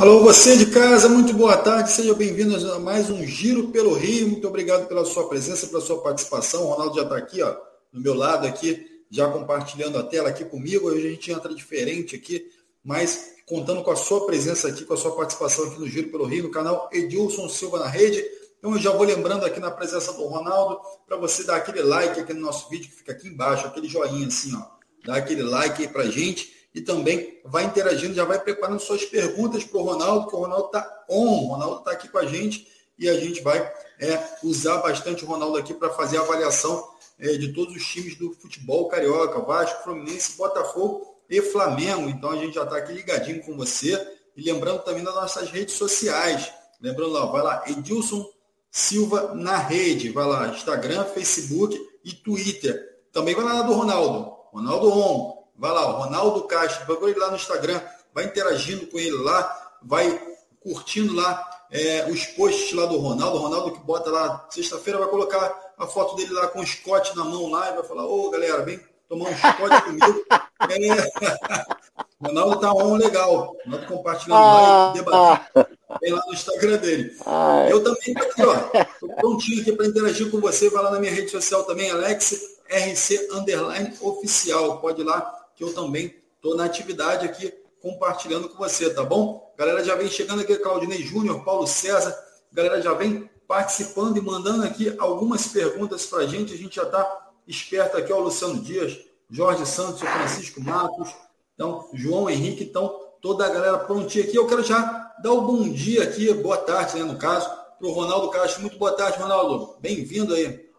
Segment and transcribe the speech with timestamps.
[0.00, 4.28] Alô, você de casa, muito boa tarde, seja bem-vindo a mais um Giro pelo Rio.
[4.28, 6.64] Muito obrigado pela sua presença, pela sua participação.
[6.64, 7.54] O Ronaldo já está aqui, ó,
[7.92, 10.88] do meu lado aqui, já compartilhando a tela aqui comigo.
[10.88, 12.50] Hoje a gente entra diferente aqui,
[12.82, 16.24] mas contando com a sua presença aqui, com a sua participação aqui no Giro pelo
[16.24, 18.24] Rio, no canal Edilson Silva na Rede.
[18.58, 22.18] Então eu já vou lembrando aqui na presença do Ronaldo, para você dar aquele like
[22.18, 24.62] aqui no nosso vídeo que fica aqui embaixo, aquele joinha assim, ó.
[25.04, 29.64] Dá aquele like aí pra gente e também vai interagindo, já vai preparando suas perguntas
[29.64, 32.66] para o Ronaldo, que o Ronaldo está on, o Ronaldo está aqui com a gente
[32.98, 33.58] e a gente vai
[33.98, 38.16] é, usar bastante o Ronaldo aqui para fazer a avaliação é, de todos os times
[38.16, 42.08] do futebol carioca, Vasco, Fluminense, Botafogo e Flamengo.
[42.08, 43.98] Então a gente já está aqui ligadinho com você
[44.36, 46.52] e lembrando também das nossas redes sociais.
[46.80, 48.26] Lembrando lá, vai lá, Edilson
[48.70, 53.00] Silva na rede, vai lá, Instagram, Facebook e Twitter.
[53.12, 57.28] Também vai lá do Ronaldo, Ronaldo On, Vai lá, o Ronaldo Castro, procura ele lá
[57.28, 57.78] no Instagram,
[58.14, 60.18] vai interagindo com ele lá, vai
[60.58, 63.36] curtindo lá é, os posts lá do Ronaldo.
[63.36, 67.14] O Ronaldo que bota lá, sexta-feira vai colocar a foto dele lá com o Scott
[67.14, 70.24] na mão lá e vai falar, ô galera, vem tomar um Scott comigo.
[70.30, 71.70] É.
[72.26, 73.54] Ronaldo tá on legal.
[73.66, 75.66] Ronaldo compartilhando ah, lá e debatendo.
[76.00, 77.16] Vem lá no Instagram dele.
[77.26, 78.84] Ah, Eu também tô aqui, ó.
[78.98, 80.70] Tô prontinho aqui para interagir com você.
[80.70, 84.78] Vai lá na minha rede social também, Alex RC Underline Oficial.
[84.78, 89.52] Pode ir lá que eu também estou na atividade aqui compartilhando com você, tá bom?
[89.58, 92.18] Galera já vem chegando aqui, Claudinei Júnior, Paulo César,
[92.50, 96.54] galera já vem participando e mandando aqui algumas perguntas para a gente.
[96.54, 101.14] A gente já está esperto aqui, ó, Luciano Dias, Jorge Santos, Francisco Matos,
[101.54, 104.36] então, João Henrique, então, toda a galera prontinha aqui.
[104.36, 107.86] Eu quero já dar o um bom dia aqui, boa tarde, né, no caso, para
[107.86, 108.62] o Ronaldo Castro.
[108.62, 109.76] Muito boa tarde, Ronaldo.
[109.78, 110.69] Bem-vindo aí.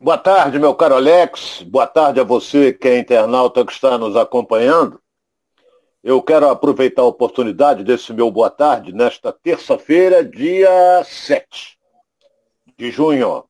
[0.00, 1.60] Boa, tarde, meu caro Alex.
[1.62, 5.00] Boa tarde a você que é internauta que está nos acompanhando.
[6.04, 11.76] Eu quero aproveitar a oportunidade desse meu boa tarde nesta terça-feira, dia 7
[12.76, 13.44] de junho.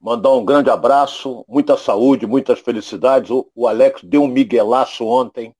[0.00, 3.30] Mandar um grande abraço, muita saúde, muitas felicidades.
[3.54, 5.54] O Alex deu um miguelaço ontem,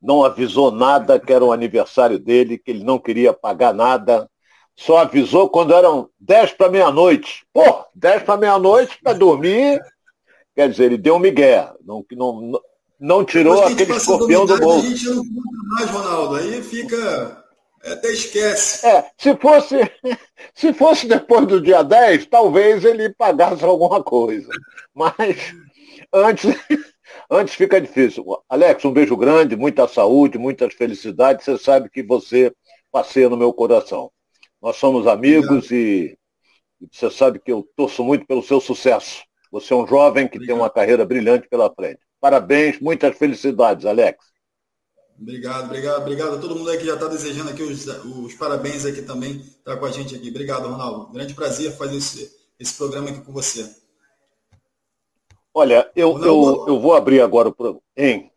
[0.00, 4.26] não avisou nada que era o aniversário dele, que ele não queria pagar nada
[4.76, 7.46] só avisou quando eram 10 para meia-noite.
[7.52, 9.80] Pô, 10 para meia-noite para dormir.
[10.54, 11.66] Quer dizer, ele deu um migué.
[11.84, 12.60] Não, não,
[13.00, 14.86] não tirou aquele escorpião do bolso.
[14.86, 16.34] A gente não conta mais, Ronaldo.
[16.36, 17.44] Aí fica.
[17.82, 18.86] Até esquece.
[18.86, 19.76] É, se fosse,
[20.54, 24.50] se fosse depois do dia 10, talvez ele pagasse alguma coisa.
[24.92, 25.54] Mas
[26.12, 26.54] antes,
[27.30, 28.24] antes fica difícil.
[28.48, 31.44] Alex, um beijo grande, muita saúde, muitas felicidades.
[31.44, 32.52] Você sabe que você
[32.90, 34.10] passeia no meu coração.
[34.60, 36.18] Nós somos amigos e,
[36.80, 39.22] e, você sabe que eu torço muito pelo seu sucesso.
[39.50, 40.46] Você é um jovem que Obrigado.
[40.46, 42.00] tem uma carreira brilhante pela frente.
[42.20, 44.24] Parabéns, muitas felicidades, Alex.
[45.18, 48.84] Obrigado, obrigado, obrigado a todo mundo aí que já está desejando aqui os, os, parabéns
[48.84, 50.28] aqui também, está com a gente aqui.
[50.28, 51.12] Obrigado, Ronaldo.
[51.12, 53.70] Grande prazer fazer esse, esse programa aqui com você.
[55.54, 57.80] Olha, eu, eu, eu vou abrir agora o programa.
[57.96, 58.30] Hein?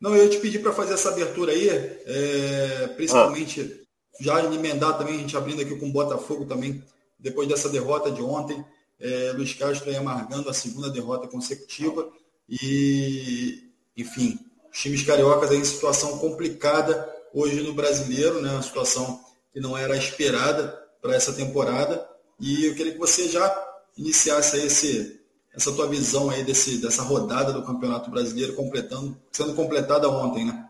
[0.00, 3.83] Não, eu te pedir para fazer essa abertura aí, é, principalmente ah
[4.20, 6.82] já emendar também, a gente abrindo aqui com o Botafogo também,
[7.18, 8.64] depois dessa derrota de ontem,
[9.00, 12.10] é, Luiz Castro aí amargando a segunda derrota consecutiva
[12.48, 14.38] e, enfim,
[14.72, 18.50] os times cariocas aí em situação complicada hoje no brasileiro, né?
[18.50, 19.20] Uma situação
[19.52, 20.68] que não era esperada
[21.00, 22.08] para essa temporada.
[22.38, 25.20] E eu queria que você já iniciasse aí esse,
[25.54, 30.68] essa tua visão aí desse, dessa rodada do Campeonato Brasileiro completando, sendo completada ontem, né?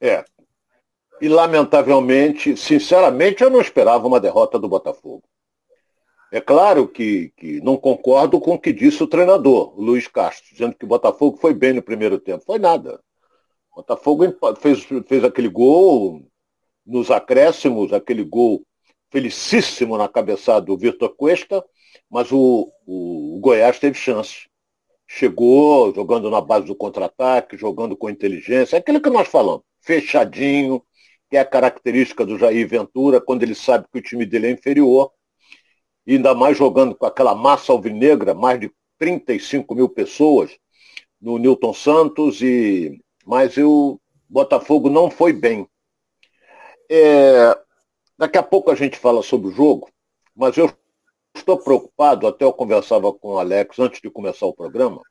[0.00, 0.24] É,
[1.24, 5.22] e, lamentavelmente, sinceramente, eu não esperava uma derrota do Botafogo.
[6.30, 10.50] É claro que, que não concordo com o que disse o treinador, o Luiz Castro,
[10.52, 12.44] dizendo que o Botafogo foi bem no primeiro tempo.
[12.44, 13.00] Foi nada.
[13.72, 14.24] O Botafogo
[14.60, 16.20] fez, fez aquele gol
[16.84, 18.62] nos acréscimos, aquele gol
[19.10, 21.64] felicíssimo na cabeçada do Vitor Cuesta,
[22.10, 24.46] mas o, o, o Goiás teve chance.
[25.06, 30.82] Chegou jogando na base do contra-ataque, jogando com inteligência, é aquilo que nós falamos, fechadinho,
[31.34, 34.50] que é a característica do Jair Ventura, quando ele sabe que o time dele é
[34.52, 35.10] inferior,
[36.06, 38.70] e ainda mais jogando com aquela massa alvinegra, mais de
[39.00, 40.56] 35 mil pessoas
[41.20, 45.66] no Newton Santos, e mas o Botafogo não foi bem.
[46.88, 47.58] É...
[48.16, 49.90] Daqui a pouco a gente fala sobre o jogo,
[50.36, 50.72] mas eu
[51.34, 55.02] estou preocupado, até eu conversava com o Alex antes de começar o programa,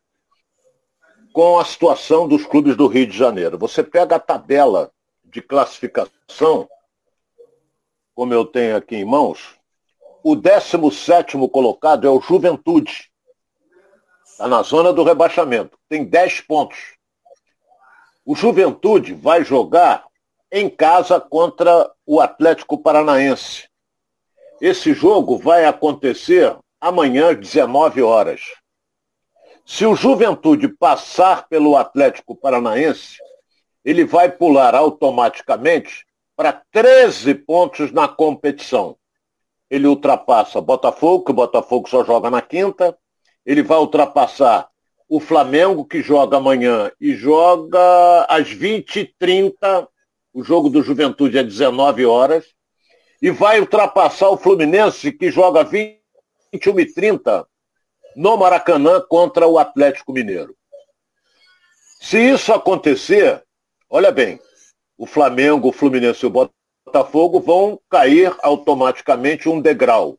[1.34, 3.58] com a situação dos clubes do Rio de Janeiro.
[3.58, 4.90] Você pega a tabela
[5.34, 6.70] de classificação,
[8.14, 9.56] como eu tenho aqui em mãos,
[10.24, 13.12] o 17 colocado é o Juventude.
[14.26, 15.78] Está na zona do rebaixamento.
[15.90, 16.96] Tem 10 pontos.
[18.24, 20.06] O Juventude vai jogar
[20.52, 23.68] em casa contra o Atlético Paranaense.
[24.62, 28.42] Esse jogo vai acontecer amanhã às 19 horas.
[29.66, 33.18] Se o Juventude passar pelo Atlético Paranaense,
[33.84, 38.98] ele vai pular automaticamente para 13 pontos na competição.
[39.70, 42.98] Ele ultrapassa Botafogo, que o Botafogo só joga na quinta.
[43.46, 44.70] Ele vai ultrapassar
[45.10, 49.88] o Flamengo, que joga amanhã e joga às 20h30.
[50.34, 52.46] O jogo do Juventude é 19 horas.
[53.22, 57.46] E vai ultrapassar o Fluminense, que joga 21h30
[58.16, 60.56] no Maracanã contra o Atlético Mineiro.
[62.00, 63.44] Se isso acontecer,
[63.94, 64.40] olha bem,
[64.98, 66.50] o Flamengo, o Fluminense e o
[66.84, 70.18] Botafogo vão cair automaticamente um degrau.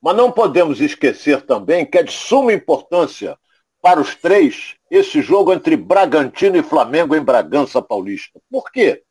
[0.00, 3.36] Mas não podemos esquecer também que é de suma importância
[3.82, 8.40] para os três esse jogo entre Bragantino e Flamengo em Bragança Paulista.
[8.50, 9.02] Por quê?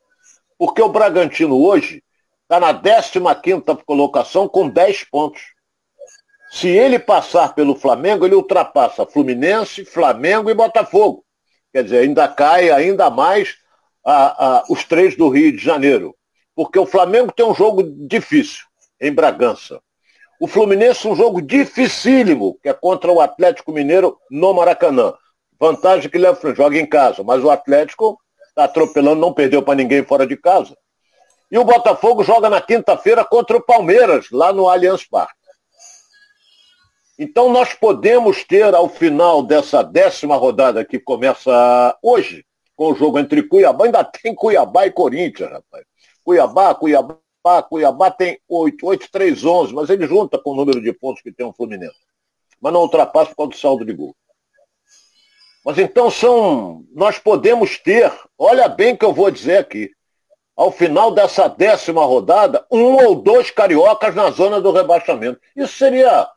[0.57, 2.03] Porque o Bragantino hoje
[2.41, 5.53] está na 15ª colocação com 10 pontos.
[6.49, 11.23] Se ele passar pelo Flamengo, ele ultrapassa Fluminense, Flamengo e Botafogo.
[11.71, 13.55] Quer dizer, ainda cai ainda mais
[14.09, 16.15] a, a, os três do Rio de Janeiro.
[16.55, 18.65] Porque o Flamengo tem um jogo difícil
[18.99, 19.79] em Bragança.
[20.41, 25.13] O Fluminense um jogo dificílimo, que é contra o Atlético Mineiro no Maracanã.
[25.59, 30.03] Vantagem que leva joga em casa, mas o Atlético está atropelando, não perdeu para ninguém
[30.03, 30.75] fora de casa.
[31.51, 35.33] E o Botafogo joga na quinta-feira contra o Palmeiras, lá no Allianz Parque.
[37.17, 42.45] Então nós podemos ter ao final dessa décima rodada que começa hoje,
[42.79, 45.83] com o jogo entre Cuiabá, ainda tem Cuiabá e Corinthians, rapaz.
[46.23, 47.17] Cuiabá, Cuiabá,
[47.67, 51.29] Cuiabá tem 8, 8, 3, 11, mas ele junta com o número de pontos que
[51.29, 51.99] tem o Fluminense.
[52.61, 54.15] Mas não ultrapassa por causa do saldo de gol.
[55.65, 56.85] Mas então são.
[56.93, 59.91] Nós podemos ter, olha bem que eu vou dizer aqui,
[60.55, 65.37] ao final dessa décima rodada, um ou dois cariocas na zona do rebaixamento.
[65.53, 66.29] Isso seria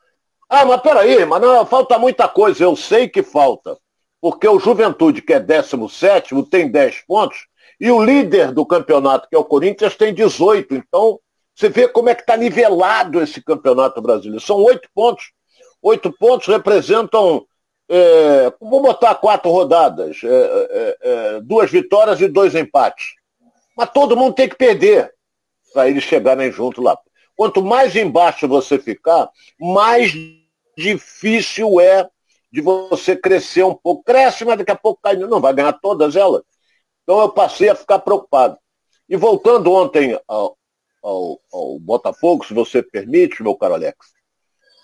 [0.48, 2.64] ah, mas peraí, mas não, falta muita coisa.
[2.64, 3.78] Eu sei que falta.
[4.22, 7.48] Porque o Juventude, que é 17, tem 10 pontos,
[7.80, 10.76] e o líder do campeonato, que é o Corinthians, tem 18.
[10.76, 11.18] Então,
[11.52, 14.40] você vê como é que está nivelado esse campeonato brasileiro.
[14.40, 15.32] São oito pontos.
[15.82, 17.44] Oito pontos representam,
[17.88, 23.14] é, vou botar quatro rodadas, é, é, é, duas vitórias e dois empates.
[23.76, 25.12] Mas todo mundo tem que perder
[25.72, 26.96] para eles chegarem junto lá.
[27.34, 29.28] Quanto mais embaixo você ficar,
[29.58, 30.12] mais
[30.78, 32.08] difícil é
[32.52, 34.04] de você crescer um pouco.
[34.04, 35.16] Cresce, mas daqui a pouco cai.
[35.16, 36.42] Não vai ganhar todas elas.
[37.02, 38.58] Então eu passei a ficar preocupado.
[39.08, 40.56] E voltando ontem ao,
[41.02, 43.96] ao, ao Botafogo, se você permite, meu caro Alex.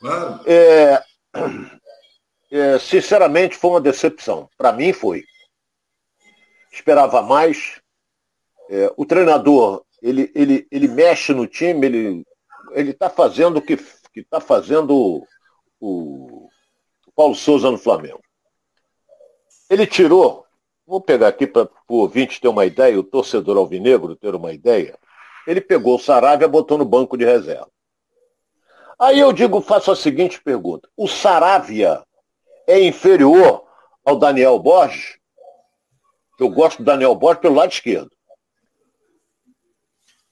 [0.00, 0.40] Claro.
[0.46, 1.02] É,
[2.50, 4.48] é, sinceramente, foi uma decepção.
[4.56, 5.24] Para mim foi.
[6.72, 7.80] Esperava mais.
[8.70, 12.24] É, o treinador, ele, ele, ele mexe no time,
[12.72, 13.78] ele está fazendo o que
[14.14, 15.26] está fazendo
[15.80, 16.48] o
[17.18, 18.22] Paulo Souza no Flamengo.
[19.68, 20.46] Ele tirou,
[20.86, 24.96] vou pegar aqui para o ouvinte ter uma ideia, o torcedor alvinegro ter uma ideia.
[25.44, 27.68] Ele pegou o Saravia e botou no banco de reserva.
[28.96, 32.04] Aí eu digo, faço a seguinte pergunta: o Saravia
[32.68, 33.64] é inferior
[34.04, 35.18] ao Daniel Borges?
[36.38, 38.12] Eu gosto do Daniel Borges pelo lado esquerdo.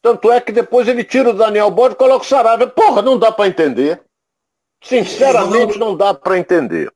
[0.01, 2.69] Tanto é que depois ele tira o Daniel Borges e coloca o Saravia.
[2.69, 4.06] Porra, não dá para entender.
[4.89, 6.93] Sinceramente, não dá para entender.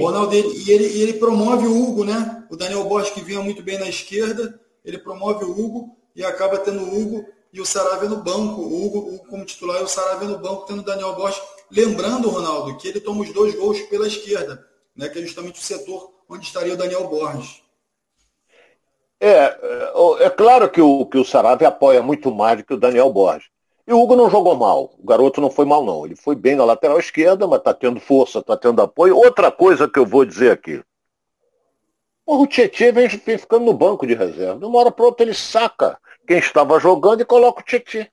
[0.00, 2.46] Ronaldo, e ele, e ele promove o Hugo, né?
[2.50, 6.58] O Daniel Borges, que vinha muito bem na esquerda, ele promove o Hugo e acaba
[6.58, 8.62] tendo o Hugo e o Saravia no banco.
[8.62, 11.40] O Hugo, o Hugo como titular e o Saravia no banco, tendo o Daniel Borges.
[11.70, 14.66] Lembrando, Ronaldo, que ele toma os dois gols pela esquerda,
[14.96, 15.08] né?
[15.08, 17.62] que é justamente o setor onde estaria o Daniel Borges.
[19.20, 22.78] É, é, é claro que o, que o Saravia apoia muito mais do que o
[22.78, 23.48] Daniel Borges.
[23.86, 24.94] E o Hugo não jogou mal.
[24.98, 26.06] O garoto não foi mal, não.
[26.06, 29.16] Ele foi bem na lateral esquerda, mas está tendo força, está tendo apoio.
[29.16, 30.82] Outra coisa que eu vou dizer aqui.
[32.26, 34.58] O Tietchan vem, vem, ficando no banco de reserva.
[34.58, 38.06] De uma hora para outra ele saca quem estava jogando e coloca o Tietchan.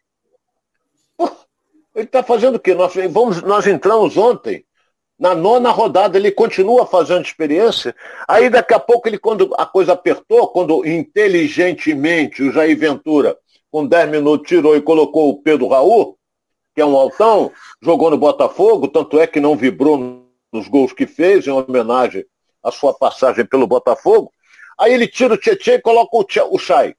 [1.96, 2.74] Ele está fazendo o quê?
[2.74, 4.66] Nós, vamos, nós entramos ontem,
[5.20, 7.96] na nona rodada, ele continua fazendo experiência.
[8.28, 13.38] Aí daqui a pouco, ele, quando a coisa apertou, quando inteligentemente o Jair Ventura
[13.72, 16.18] com 10 minutos, tirou e colocou o Pedro Raul,
[16.76, 17.52] que é um altão,
[17.82, 22.26] jogou no Botafogo, tanto é que não vibrou nos gols que fez, em homenagem
[22.62, 24.32] à sua passagem pelo Botafogo.
[24.80, 26.96] Aí ele tira o Tietchan e coloca o, o Chay.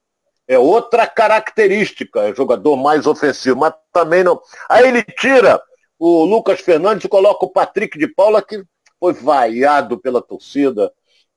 [0.47, 4.41] É outra característica, é jogador mais ofensivo, mas também não.
[4.67, 5.61] Aí ele tira
[5.97, 8.63] o Lucas Fernandes e coloca o Patrick de Paula, que
[8.99, 10.91] foi vaiado pela torcida,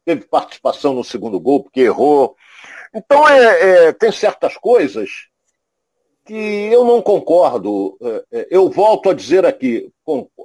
[0.04, 2.36] teve participação no segundo gol, porque errou.
[2.96, 5.10] Então, é, é, tem certas coisas
[6.24, 7.98] que eu não concordo.
[8.00, 9.92] É, é, eu volto a dizer aqui,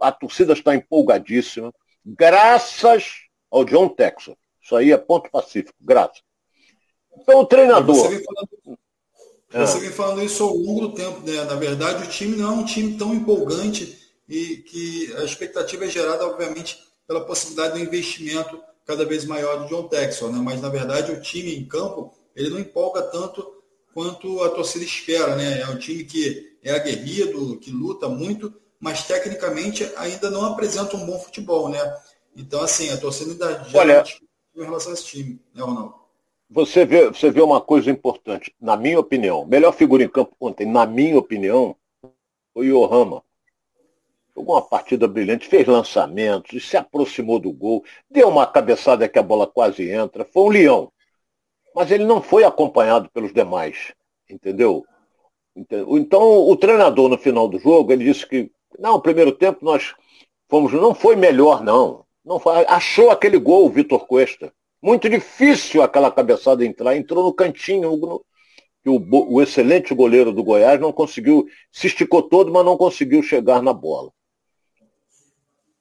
[0.01, 1.73] a torcida está empolgadíssima,
[2.05, 4.35] graças ao John Texas.
[4.61, 6.21] Isso aí é ponto pacífico, graças.
[7.17, 7.95] Então, o treinador.
[7.95, 8.79] Você vem, falando,
[9.53, 9.59] é.
[9.59, 11.43] você vem falando isso ao longo do tempo, né?
[11.45, 15.89] Na verdade, o time não é um time tão empolgante e que a expectativa é
[15.89, 20.39] gerada, obviamente, pela possibilidade do investimento cada vez maior do John Texel, né?
[20.43, 23.61] Mas, na verdade, o time em campo, ele não empolga tanto
[23.93, 25.61] quanto a torcida espera, né?
[25.61, 31.05] É um time que é aguerrido, que luta muito, mas tecnicamente ainda não apresenta um
[31.05, 31.79] bom futebol, né?
[32.35, 34.03] Então, assim, a torcida ainda já Olha,
[34.55, 35.95] em relação a esse time, né, Ronaldo?
[36.49, 39.45] Você vê, você vê uma coisa importante, na minha opinião.
[39.45, 41.75] Melhor figura em campo ontem, na minha opinião,
[42.53, 43.23] foi o Yohama.
[44.35, 49.23] Jogou uma partida brilhante, fez lançamentos, se aproximou do gol, deu uma cabeçada que a
[49.23, 50.25] bola quase entra.
[50.25, 50.91] Foi um leão.
[51.75, 53.93] Mas ele não foi acompanhado pelos demais,
[54.29, 54.85] entendeu?
[55.55, 59.93] Então, o treinador, no final do jogo, ele disse que, não, o primeiro tempo nós
[60.49, 62.05] fomos, não foi melhor, não.
[62.23, 64.53] não foi, achou aquele gol, o Vitor Cuesta.
[64.81, 68.25] Muito difícil aquela cabeçada entrar, entrou no cantinho, no,
[68.83, 73.21] que o, o, excelente goleiro do Goiás não conseguiu, se esticou todo, mas não conseguiu
[73.21, 74.11] chegar na bola.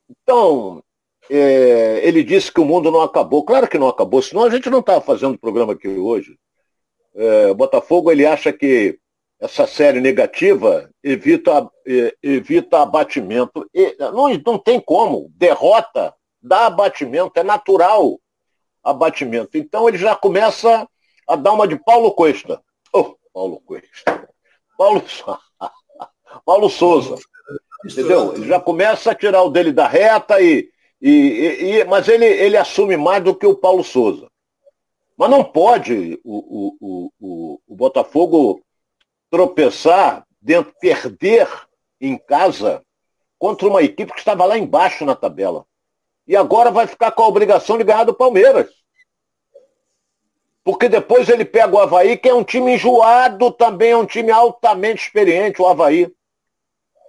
[0.08, 0.82] Então,
[1.30, 3.44] é, ele disse que o mundo não acabou.
[3.44, 6.36] Claro que não acabou, senão a gente não estava fazendo o programa aqui hoje.
[7.14, 8.98] É, o Botafogo ele acha que
[9.38, 13.68] essa série negativa evita, é, evita abatimento.
[13.72, 15.30] E, não, não tem como.
[15.36, 18.18] Derrota dá abatimento, é natural
[18.82, 19.56] abatimento.
[19.56, 20.86] Então ele já começa
[21.28, 22.60] a dar uma de Paulo Costa.
[22.92, 24.28] Oh, Paulo Costa.
[24.76, 25.02] Paulo,
[26.44, 27.16] Paulo Souza.
[27.84, 28.34] Entendeu?
[28.34, 30.69] Ele já começa a tirar o dele da reta e.
[31.08, 34.28] e, e mas ele, ele assume mais do que o Paulo Souza.
[35.16, 38.62] Mas não pode o, o, o, o Botafogo
[39.30, 41.48] tropeçar, dentro, perder
[42.00, 42.82] em casa
[43.38, 45.64] contra uma equipe que estava lá embaixo na tabela.
[46.26, 48.70] E agora vai ficar com a obrigação de ganhar do Palmeiras.
[50.62, 54.30] Porque depois ele pega o Havaí, que é um time enjoado também, é um time
[54.30, 56.12] altamente experiente, o Havaí.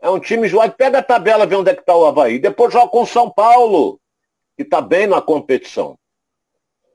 [0.01, 0.74] É um time enjoado.
[0.74, 2.39] Pega a tabela, vê onde é que está o Havaí.
[2.39, 4.00] Depois joga com o São Paulo,
[4.58, 5.98] que está bem na competição.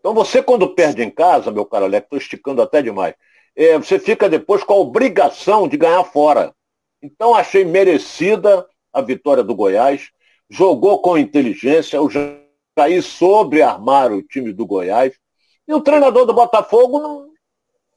[0.01, 3.15] Então você, quando perde em casa, meu caro Alex, estou esticando até demais,
[3.57, 6.53] é, você fica depois com a obrigação de ganhar fora.
[7.03, 10.11] Então achei merecida a vitória do Goiás
[10.49, 15.15] jogou com inteligência, o Jair sobre armar o time do Goiás.
[15.67, 17.29] E o treinador do Botafogo não,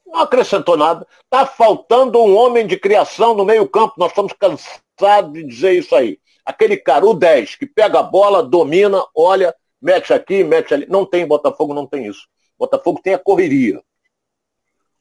[0.06, 1.06] não acrescentou nada.
[1.24, 3.94] Está faltando um homem de criação no meio-campo.
[3.96, 4.82] Nós estamos cansados
[5.32, 6.18] de dizer isso aí.
[6.44, 10.86] Aquele cara, o 10, que pega a bola, domina, olha, mete aqui, mete ali.
[10.88, 12.26] Não tem, Botafogo não tem isso.
[12.58, 13.82] Botafogo tem a correria.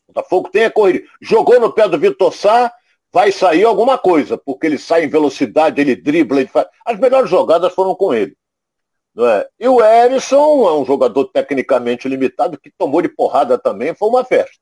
[0.08, 1.04] Botafogo tem a correria.
[1.22, 2.72] Jogou no pé do Vitor Sá,
[3.12, 6.68] vai sair alguma coisa, porque ele sai em velocidade, ele dribla, ele faz...
[6.86, 8.38] As melhores jogadas foram com ele.
[9.18, 9.50] É?
[9.60, 14.24] E o Erisson é um jogador tecnicamente limitado que tomou de porrada também, foi uma
[14.24, 14.58] festa.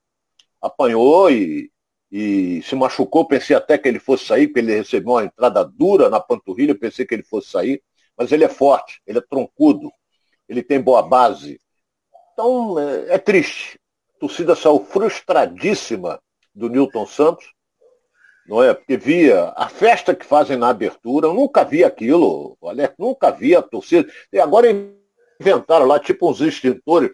[0.62, 1.70] Apanhou e,
[2.12, 6.10] e se machucou, pensei até que ele fosse sair, porque ele recebeu uma entrada dura
[6.10, 7.82] na panturrilha, pensei que ele fosse sair,
[8.18, 9.92] mas ele é forte, ele é troncudo,
[10.48, 11.60] ele tem boa base.
[12.34, 13.80] Então é, é triste.
[14.16, 16.20] A torcida saiu frustradíssima
[16.56, 17.54] do Newton Santos,
[18.48, 18.74] não é?
[18.74, 23.56] Porque via a festa que fazem na abertura, eu nunca vi aquilo, olha, nunca vi
[23.56, 24.10] a torcida.
[24.32, 24.68] E agora
[25.40, 27.12] inventaram lá tipo uns extintores,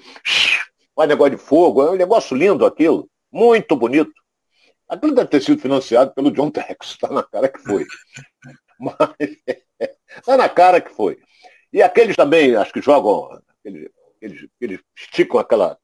[0.96, 4.23] faz negócio de fogo, é um negócio lindo aquilo, muito bonito.
[4.88, 7.86] Aquilo deve ter sido financiado pelo John Tex, está na cara que foi.
[8.80, 8.98] Mas
[10.18, 11.18] está na cara que foi.
[11.72, 13.90] E aqueles também, acho que jogam, eles,
[14.22, 15.78] eles, eles esticam aquela,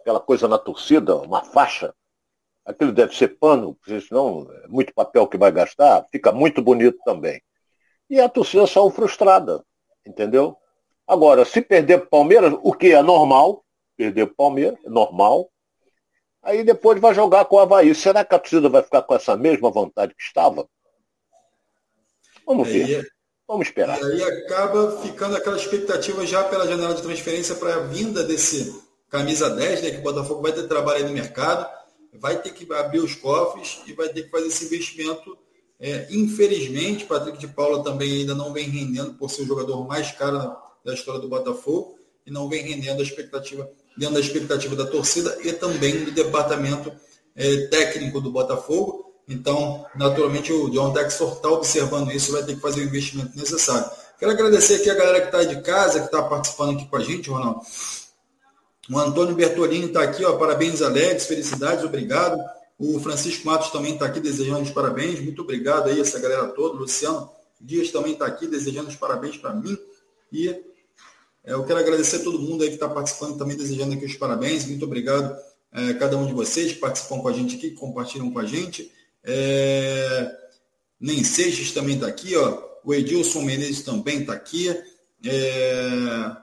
[0.00, 1.94] aquela coisa na torcida, uma faixa
[2.66, 6.98] aquilo deve ser pano, porque senão é muito papel que vai gastar, fica muito bonito
[7.04, 7.40] também.
[8.10, 9.64] E a torcida saiu frustrada,
[10.04, 10.56] entendeu?
[11.06, 13.64] Agora, se perder para o Palmeiras, o que é normal,
[13.96, 15.48] perder para o Palmeiras, é normal,
[16.46, 17.94] aí depois vai jogar com o Havaí.
[17.94, 20.66] Será que a torcida vai ficar com essa mesma vontade que estava?
[22.46, 23.00] Vamos ver.
[23.00, 23.06] Aí,
[23.48, 24.00] Vamos esperar.
[24.00, 28.74] E aí acaba ficando aquela expectativa já pela janela de transferência para a vinda desse
[29.08, 31.68] camisa 10, né, que o Botafogo vai ter trabalho aí no mercado
[32.20, 35.36] vai ter que abrir os cofres e vai ter que fazer esse investimento.
[35.78, 40.10] É, infelizmente, Patrick de Paula também ainda não vem rendendo por ser o jogador mais
[40.12, 44.86] caro da história do Botafogo e não vem rendendo a expectativa, dentro da expectativa da
[44.86, 46.92] torcida e também do departamento
[47.34, 49.14] é, técnico do Botafogo.
[49.28, 53.90] Então, naturalmente, o John Textor está observando isso vai ter que fazer o investimento necessário.
[54.18, 57.00] Quero agradecer aqui a galera que está de casa, que está participando aqui com a
[57.00, 57.60] gente, Ronaldo.
[58.88, 62.38] O Antônio Bertolini está aqui, ó, parabéns, Alex, felicidades, obrigado.
[62.78, 65.20] O Francisco Matos também está aqui desejando os parabéns.
[65.20, 66.78] Muito obrigado aí, essa galera toda.
[66.78, 69.76] Luciano Dias também está aqui desejando os parabéns para mim.
[70.30, 70.54] E
[71.46, 74.66] eu quero agradecer a todo mundo aí que está participando, também desejando aqui os parabéns.
[74.66, 75.36] Muito obrigado
[75.72, 78.38] a é, cada um de vocês que participam com a gente aqui, que compartilham com
[78.38, 78.90] a gente.
[79.22, 80.34] É...
[80.98, 82.62] Nem Seixas também está aqui, ó.
[82.84, 84.68] O Edilson Menezes também está aqui.
[85.24, 86.36] É...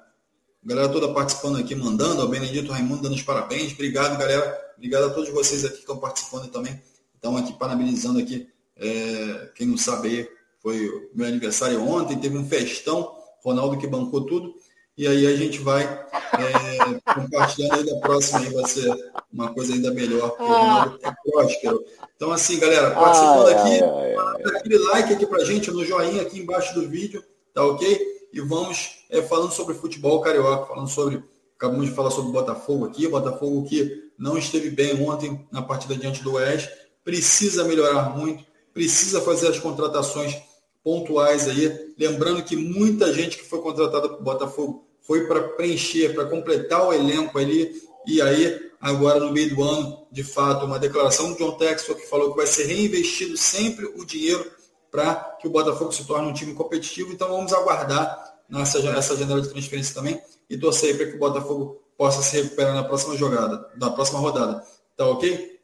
[0.64, 2.22] Galera toda participando aqui, mandando.
[2.22, 3.74] O Benedito Raimundo dando os parabéns.
[3.74, 4.74] Obrigado, galera.
[4.78, 6.82] Obrigado a todos vocês aqui que estão participando também.
[7.16, 8.48] Estão aqui parabenizando aqui.
[8.76, 9.50] É...
[9.56, 10.30] Quem não sabe aí,
[10.62, 13.16] foi meu aniversário ontem, teve um festão.
[13.44, 14.54] Ronaldo que bancou tudo.
[14.96, 19.74] E aí a gente vai é, compartilhando aí da próxima aí, vai ser uma coisa
[19.74, 21.86] ainda melhor, porque o Ronaldo é próspero.
[22.16, 23.80] Então, assim, galera, participando aqui,
[24.44, 27.24] dá aquele like aqui pra gente, no joinha aqui embaixo do vídeo,
[27.54, 28.00] tá ok?
[28.32, 31.24] E vamos é, falando sobre futebol carioca, falando sobre.
[31.56, 35.62] Acabamos de falar sobre o Botafogo aqui, o Botafogo que não esteve bem ontem na
[35.62, 36.70] partida diante do Oeste,
[37.06, 40.36] precisa melhorar muito, precisa fazer as contratações
[40.84, 41.94] pontuais aí.
[41.98, 46.88] Lembrando que muita gente que foi contratada para o Botafogo foi para preencher, para completar
[46.88, 47.72] o elenco ali.
[48.06, 52.08] E aí, agora no meio do ano, de fato, uma declaração do John Textor que
[52.08, 54.52] falou que vai ser reinvestido sempre o dinheiro
[54.92, 57.12] para que o Botafogo se torne um time competitivo.
[57.12, 61.82] Então vamos aguardar nessa essa janela de transferência também e torcer para que o Botafogo
[61.98, 64.64] possa se recuperar na próxima jogada, na próxima rodada.
[64.96, 65.60] Tá ok?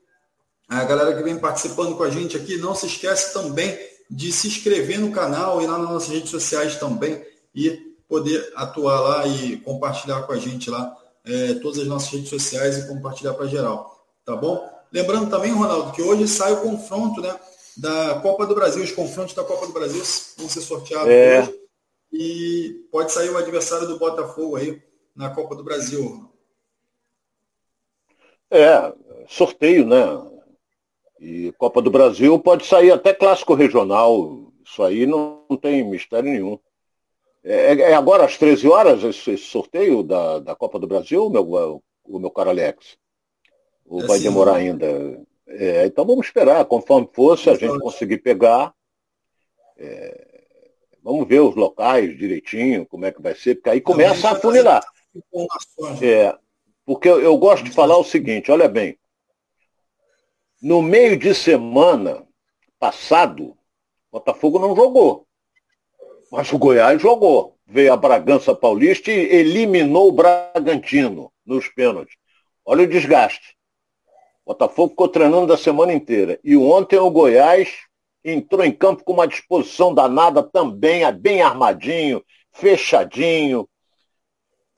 [0.67, 3.77] A galera que vem participando com a gente aqui, não se esquece também
[4.09, 7.23] de se inscrever no canal e lá nas nossas redes sociais também
[7.53, 7.69] e
[8.07, 12.77] poder atuar lá e compartilhar com a gente lá é, todas as nossas redes sociais
[12.77, 14.67] e compartilhar para geral, tá bom?
[14.91, 17.39] Lembrando também, Ronaldo, que hoje sai o confronto, né,
[17.77, 20.01] da Copa do Brasil, os confrontos da Copa do Brasil
[20.37, 21.41] vão ser sorteados é.
[21.41, 21.59] hoje
[22.11, 24.81] e pode sair o adversário do Botafogo aí
[25.15, 26.27] na Copa do Brasil.
[28.49, 28.91] É,
[29.27, 30.05] sorteio, né?
[31.19, 34.51] E Copa do Brasil pode sair até clássico regional.
[34.63, 36.57] Isso aí não, não tem mistério nenhum.
[37.43, 41.81] É, é, agora às 13 horas esse, esse, sorteio da, da Copa do Brasil, meu,
[42.05, 42.97] o meu caro Alex?
[43.85, 45.21] Ou é vai demorar ainda?
[45.47, 48.73] É, então vamos esperar, conforme fosse, a gente conseguir pegar.
[49.77, 50.41] É,
[51.03, 54.83] vamos ver os locais direitinho, como é que vai ser, porque aí começa a funilar.
[56.01, 56.37] É,
[56.85, 58.97] porque eu, eu gosto de falar o seguinte, olha bem,
[60.61, 62.27] no meio de semana
[62.79, 63.57] passado,
[64.11, 65.27] Botafogo não jogou.
[66.31, 67.57] Mas o Goiás jogou.
[67.65, 72.15] Veio a Bragança Paulista e eliminou o Bragantino nos pênaltis.
[72.65, 73.55] Olha o desgaste.
[74.45, 76.39] Botafogo ficou treinando a semana inteira.
[76.43, 77.69] E ontem o Goiás
[78.23, 83.69] entrou em campo com uma disposição danada também, é bem armadinho, fechadinho.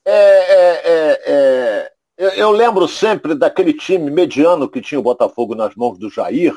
[0.05, 5.55] É, é, é, é eu, eu, lembro sempre daquele time mediano que tinha o Botafogo
[5.55, 6.55] nas mãos do Jair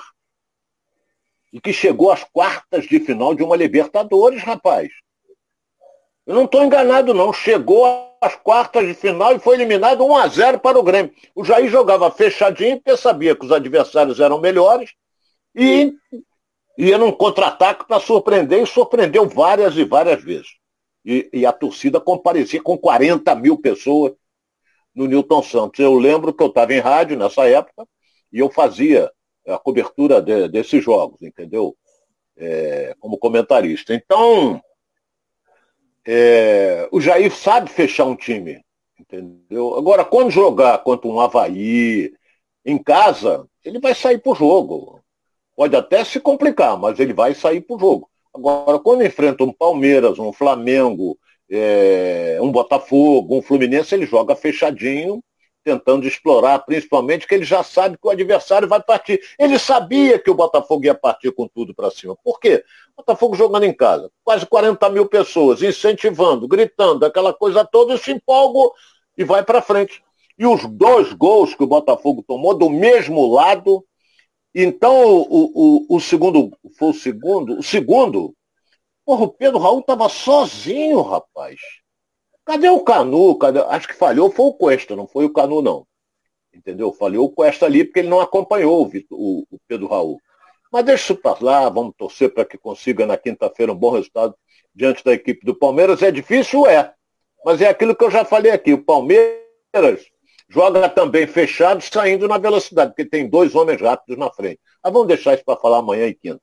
[1.51, 4.91] e que chegou às quartas de final de uma Libertadores, rapaz.
[6.27, 7.33] Eu não estou enganado, não.
[7.33, 7.87] Chegou
[8.21, 11.15] às quartas de final e foi eliminado 1 a 0 para o Grêmio.
[11.35, 14.91] O Jair jogava fechadinho porque sabia que os adversários eram melhores
[15.55, 15.95] e
[16.77, 20.59] ia num contra-ataque para surpreender e surpreendeu várias e várias vezes.
[21.03, 24.13] E, e, a torcida comparecia com 40 mil pessoas
[24.95, 25.81] no Newton Santos.
[25.81, 27.87] Eu lembro que eu estava em rádio nessa época
[28.33, 29.11] e eu fazia
[29.47, 31.77] a cobertura de, desses jogos, entendeu?
[32.37, 33.95] É, como comentarista.
[33.95, 34.61] Então,
[36.07, 38.65] é, o Jair sabe fechar um time,
[38.99, 39.77] entendeu?
[39.77, 42.13] Agora, quando jogar contra um Havaí
[42.65, 45.01] em casa, ele vai sair para o jogo.
[45.57, 48.11] Pode até se complicar, mas ele vai sair para o jogo.
[48.35, 51.17] Agora, quando enfrenta um Palmeiras, um Flamengo,
[51.51, 55.23] é, um Botafogo, um Fluminense, ele joga fechadinho,
[55.65, 59.21] tentando explorar, principalmente que ele já sabe que o adversário vai partir.
[59.39, 62.15] Ele sabia que o Botafogo ia partir com tudo para cima.
[62.23, 62.63] Por quê?
[62.97, 68.75] Botafogo jogando em casa, quase 40 mil pessoas, incentivando, gritando, aquela coisa toda, se empolga
[69.17, 70.03] e vai para frente.
[70.39, 73.85] E os dois gols que o Botafogo tomou do mesmo lado.
[74.55, 78.35] Então, o, o, o segundo, foi o segundo, o segundo
[79.05, 81.61] Porra, o Pedro Raul tava sozinho, rapaz.
[82.45, 83.37] Cadê o Canu?
[83.39, 83.61] Cadê?
[83.61, 85.87] Acho que falhou foi o Cuesta, não foi o Canu, não.
[86.53, 86.93] Entendeu?
[86.93, 90.21] Falhou o Cuesta ali porque ele não acompanhou o, o Pedro Raul.
[90.73, 94.35] Mas deixa isso para lá, vamos torcer para que consiga na quinta-feira um bom resultado
[94.75, 96.03] diante da equipe do Palmeiras.
[96.03, 96.67] É difícil?
[96.67, 96.93] É.
[97.45, 98.73] Mas é aquilo que eu já falei aqui.
[98.73, 99.41] O Palmeiras
[100.49, 104.61] joga também fechado, saindo na velocidade, porque tem dois homens rápidos na frente.
[104.83, 106.41] Mas vamos deixar isso para falar amanhã e quinta.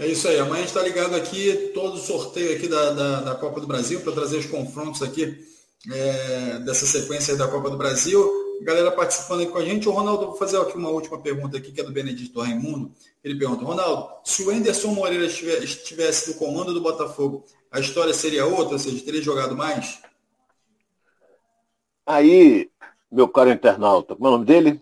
[0.00, 0.38] É isso aí.
[0.38, 3.66] Amanhã a gente está ligado aqui, todo o sorteio aqui da, da, da Copa do
[3.66, 5.46] Brasil, para trazer os confrontos aqui
[5.92, 8.26] é, dessa sequência da Copa do Brasil.
[8.62, 9.86] Galera participando aqui com a gente.
[9.86, 12.90] O Ronaldo, vou fazer aqui uma última pergunta aqui, que é do Benedito Raimundo.
[13.22, 18.46] Ele pergunta, Ronaldo, se o Enderson Moreira estivesse no comando do Botafogo, a história seria
[18.46, 20.00] outra, ou seja, teria jogado mais?
[22.06, 22.70] Aí,
[23.12, 24.80] meu caro internauta, como é o nome dele?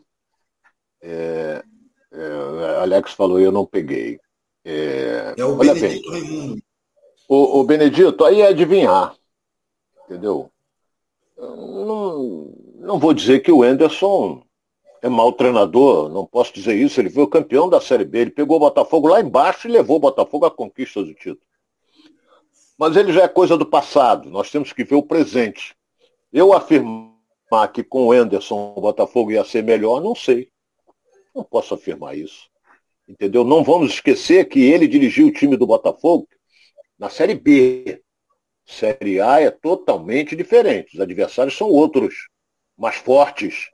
[1.03, 1.65] É,
[2.13, 4.21] é, Alex falou, eu não peguei.
[4.71, 6.63] É, é o Benedito bem, Raimundo.
[7.27, 9.17] O, o Benedito, aí é adivinhar.
[10.05, 10.51] Entendeu?
[11.39, 14.43] Não, não vou dizer que o Enderson
[15.01, 17.01] é mau treinador, não posso dizer isso.
[17.01, 18.19] Ele foi o campeão da Série B.
[18.19, 21.41] Ele pegou o Botafogo lá embaixo e levou o Botafogo à conquista do título.
[22.77, 24.29] Mas ele já é coisa do passado.
[24.29, 25.75] Nós temos que ver o presente.
[26.31, 30.51] Eu afirmar que com o Enderson o Botafogo ia ser melhor, não sei.
[31.35, 32.51] Não posso afirmar isso.
[33.09, 33.43] Entendeu?
[33.43, 36.29] Não vamos esquecer que ele dirigiu o time do Botafogo
[36.99, 38.03] na Série B.
[38.67, 40.95] Série A é totalmente diferente.
[40.95, 42.29] Os adversários são outros,
[42.77, 43.71] mais fortes.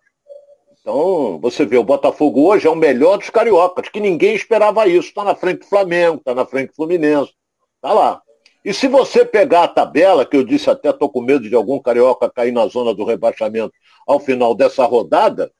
[0.80, 5.08] Então, você vê, o Botafogo hoje é o melhor dos cariocas, que ninguém esperava isso.
[5.08, 7.32] Está na frente do Flamengo, está na frente do Fluminense.
[7.76, 8.22] Está lá.
[8.64, 11.80] E se você pegar a tabela, que eu disse até estou com medo de algum
[11.80, 13.74] carioca cair na zona do rebaixamento
[14.06, 15.50] ao final dessa rodada,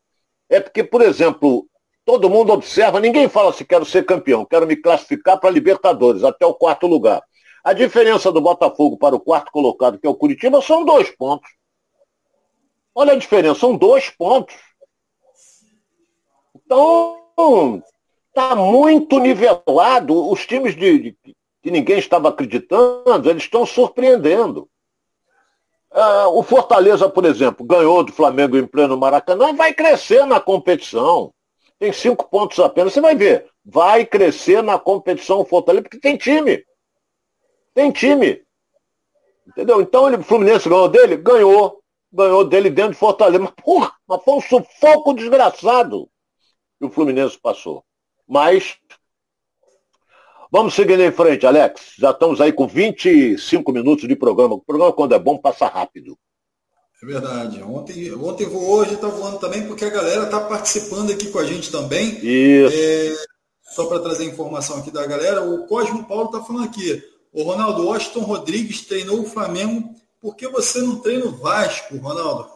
[0.49, 1.67] é porque, por exemplo,
[2.05, 6.45] todo mundo observa, ninguém fala se quero ser campeão, quero me classificar para Libertadores, até
[6.45, 7.23] o quarto lugar.
[7.65, 11.51] A diferença do Botafogo para o quarto colocado, que é o Curitiba, são dois pontos.
[12.95, 14.55] Olha a diferença, são dois pontos.
[16.55, 17.83] Então,
[18.29, 20.31] está muito nivelado.
[20.31, 21.17] Os times de, de,
[21.63, 24.69] que ninguém estava acreditando, eles estão surpreendendo.
[25.91, 30.39] Ah, o Fortaleza, por exemplo, ganhou do Flamengo em pleno Maracanã e vai crescer na
[30.39, 31.34] competição.
[31.85, 32.95] Tem cinco pontos apenas.
[32.95, 33.47] Você vai ver.
[33.63, 36.65] Vai crescer na competição o Fortaleza, porque tem time.
[37.75, 38.43] Tem time.
[39.47, 39.83] Entendeu?
[39.83, 41.19] Então ele, o Fluminense ganhou dele?
[41.19, 41.83] Ganhou.
[42.11, 43.39] Ganhou dele dentro de Fortaleza.
[43.39, 46.09] Mas, porra, mas foi um sufoco desgraçado
[46.79, 47.85] que o Fluminense passou.
[48.27, 48.79] Mas
[50.51, 51.97] vamos seguindo em frente, Alex.
[51.99, 54.55] Já estamos aí com 25 minutos de programa.
[54.55, 56.19] O programa, quando é bom, passa rápido.
[57.05, 57.63] É verdade.
[57.63, 61.45] Ontem, ontem voou, hoje está voando também, porque a galera está participando aqui com a
[61.45, 62.19] gente também.
[62.23, 62.75] Isso.
[62.75, 63.15] É,
[63.75, 67.03] só para trazer informação aqui da galera, o Cosmo Paulo está falando aqui.
[67.31, 69.95] O Ronaldo Washington Rodrigues treinou o Flamengo.
[70.19, 72.49] Por que você não treina o Vasco, Ronaldo?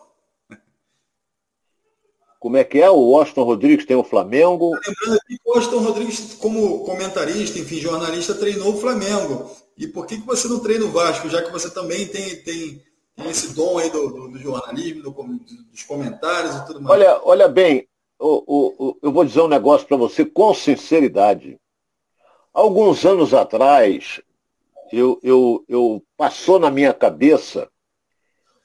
[2.41, 2.89] Como é que é?
[2.89, 4.71] O Washington Rodrigues tem o Flamengo.
[4.71, 9.51] Lembrando que o Washington Rodrigues, como comentarista, enfim, jornalista, treinou o Flamengo.
[9.77, 12.79] E por que, que você não treina o Vasco, já que você também tem, tem,
[12.79, 12.88] tem
[13.27, 17.01] esse dom aí do, do, do jornalismo, do, dos comentários e tudo mais?
[17.01, 21.59] Olha, olha bem, o, o, eu vou dizer um negócio para você com sinceridade.
[22.53, 24.21] Alguns anos atrás,
[24.93, 27.71] eu, eu, eu passou na minha cabeça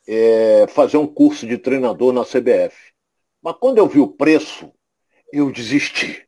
[0.07, 2.93] é, fazer um curso de treinador na CBF.
[3.41, 4.71] Mas quando eu vi o preço,
[5.31, 6.27] eu desisti.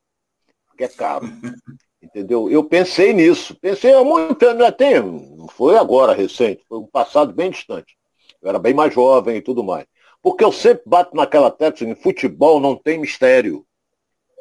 [0.67, 1.27] Porque é caro.
[2.01, 2.49] Entendeu?
[2.49, 3.55] Eu pensei nisso.
[3.55, 7.97] Pensei há muito tempo, até, não foi agora recente, foi um passado bem distante.
[8.45, 9.87] Eu era bem mais jovem e tudo mais.
[10.21, 13.65] Porque eu sempre bato naquela tecla, em futebol não tem mistério.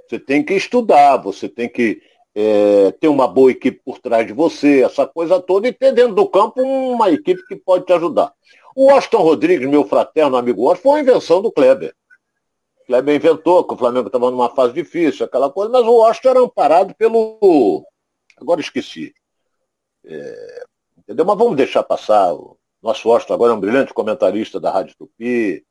[0.07, 2.03] Você tem que estudar, você tem que
[2.35, 6.15] é, ter uma boa equipe por trás de você, essa coisa toda, e ter dentro
[6.15, 8.35] do campo uma equipe que pode te ajudar.
[8.77, 11.95] O Washington Rodrigues, meu fraterno amigo Washington, foi uma invenção do Kleber.
[12.83, 16.29] O Kleber inventou que o Flamengo estava numa fase difícil, aquela coisa, mas o Washington
[16.29, 17.83] era amparado pelo.
[18.37, 19.15] Agora esqueci.
[20.05, 20.65] É...
[20.99, 21.25] Entendeu?
[21.25, 22.35] Mas vamos deixar passar.
[22.85, 25.65] Nosso Washington agora é um brilhante comentarista da Rádio Tupi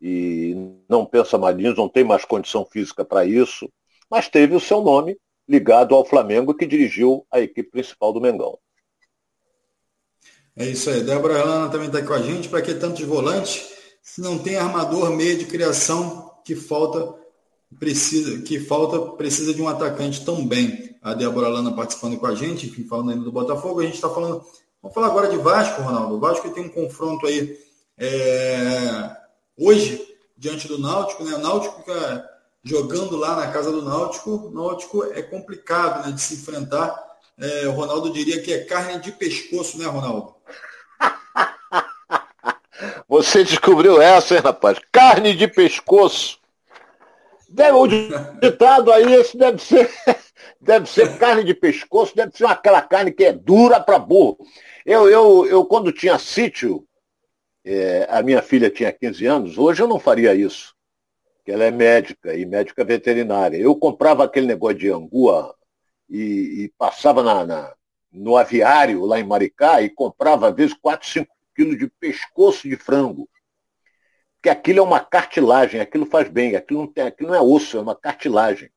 [0.00, 0.54] e
[0.88, 3.68] não pensa mais não tem mais condição física para isso,
[4.10, 8.58] mas teve o seu nome ligado ao Flamengo, que dirigiu a equipe principal do Mengão.
[10.56, 11.02] É isso aí.
[11.02, 12.48] Débora Helena também está com a gente.
[12.48, 17.14] Para que tantos volantes se não tem armador meio de criação que falta
[17.78, 20.94] precisa que falta precisa de um atacante também.
[21.02, 23.80] A Débora Lana participando com a gente, enfim, falando ainda do Botafogo.
[23.80, 24.44] A gente está falando.
[24.84, 26.16] Vamos falar agora de Vasco, Ronaldo.
[26.16, 27.58] O Vasco tem um confronto aí
[27.96, 29.16] é,
[29.58, 31.36] hoje diante do Náutico, né?
[31.36, 32.22] O Náutico é
[32.62, 37.02] jogando lá na casa do Náutico, Náutico é complicado né, de se enfrentar.
[37.38, 40.34] É, o Ronaldo diria que é carne de pescoço, né, Ronaldo?
[43.08, 44.78] Você descobriu essa, hein, rapaz?
[44.92, 46.38] Carne de pescoço.
[47.54, 49.88] Deve, o ditado aí, esse deve ser,
[50.60, 54.38] deve ser carne de pescoço, deve ser aquela carne que é dura para burro.
[54.84, 56.84] Eu, eu, eu, quando tinha sítio,
[57.64, 60.74] é, a minha filha tinha 15 anos, hoje eu não faria isso
[61.44, 63.56] que ela é médica e médica veterinária.
[63.56, 65.54] Eu comprava aquele negócio de angua
[66.10, 67.74] e, e passava na, na,
[68.10, 72.76] no aviário lá em Maricá e comprava, às vezes, 4, 5 quilo de pescoço de
[72.76, 73.28] frango.
[74.44, 77.78] Porque aquilo é uma cartilagem, aquilo faz bem, aquilo não, tem, aquilo não é osso,
[77.78, 78.68] é uma cartilagem.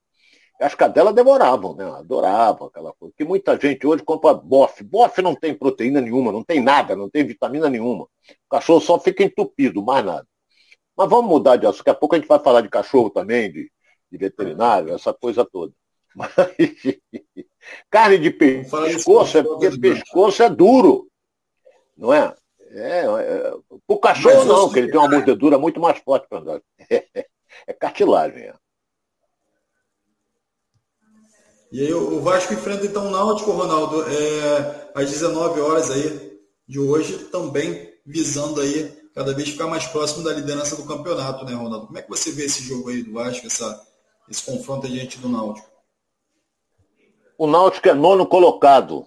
[0.62, 1.84] As cadelas devoravam, né?
[1.92, 3.14] Adoravam aquela coisa.
[3.18, 4.82] Que muita gente hoje compra bofe.
[4.82, 8.06] Bofe não tem proteína nenhuma, não tem nada, não tem vitamina nenhuma.
[8.06, 8.10] O
[8.50, 10.26] cachorro só fica entupido, mais nada.
[10.96, 11.80] Mas vamos mudar de assunto.
[11.80, 13.70] Daqui a pouco a gente vai falar de cachorro também, de,
[14.10, 15.74] de veterinário, essa coisa toda.
[16.16, 16.32] Mas,
[17.90, 21.10] carne de pescoço é porque pescoço é duro.
[21.98, 22.34] Não é?
[22.70, 23.54] É, é,
[23.88, 26.62] o cachorro não, porque ele tem uma mordedura muito mais forte para andar.
[26.90, 27.06] É,
[27.68, 28.44] é cartilagem.
[28.44, 28.54] É.
[31.72, 36.80] E aí o Vasco enfrenta então o Náutico, Ronaldo, é, às 19 horas aí de
[36.80, 41.88] hoje, também visando aí cada vez ficar mais próximo da liderança do campeonato, né, Ronaldo?
[41.88, 43.86] Como é que você vê esse jogo aí do Vasco, essa,
[44.30, 45.68] esse confronto diante do Náutico?
[47.38, 49.06] O Náutico é nono colocado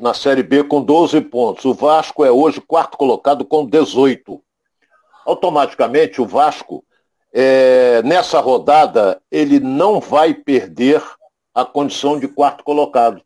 [0.00, 1.64] na Série B com 12 pontos.
[1.64, 4.42] O Vasco é hoje quarto colocado com 18.
[5.26, 6.84] Automaticamente o Vasco,
[7.32, 11.02] é, nessa rodada, ele não vai perder
[11.54, 13.22] a condição de quarto colocado.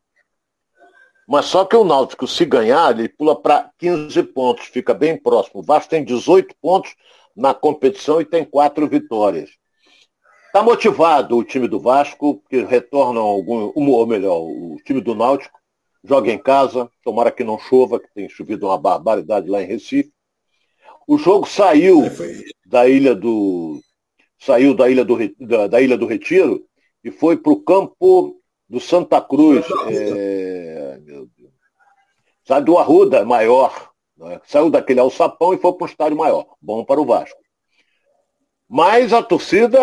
[1.26, 5.60] Mas só que o Náutico, se ganhar, ele pula para 15 pontos, fica bem próximo.
[5.60, 6.94] O Vasco tem 18 pontos
[7.34, 9.50] na competição e tem quatro vitórias.
[10.46, 15.58] Está motivado o time do Vasco, que retorna algum, ou melhor, o time do Náutico,
[16.04, 20.12] joga em casa, tomara que não chova, que tem chovido uma barbaridade lá em Recife.
[21.08, 22.02] O jogo saiu
[22.66, 23.80] da ilha do
[24.38, 26.64] saiu da ilha do, da, da ilha do Retiro
[27.02, 28.38] e foi para o campo
[28.68, 29.64] do Santa Cruz.
[29.88, 31.00] É.
[32.44, 33.90] Sai do Arruda, maior.
[34.16, 34.40] Né?
[34.44, 36.46] Saiu daquele alçapão e foi para o estádio maior.
[36.60, 37.38] Bom para o Vasco.
[38.68, 39.78] Mas a torcida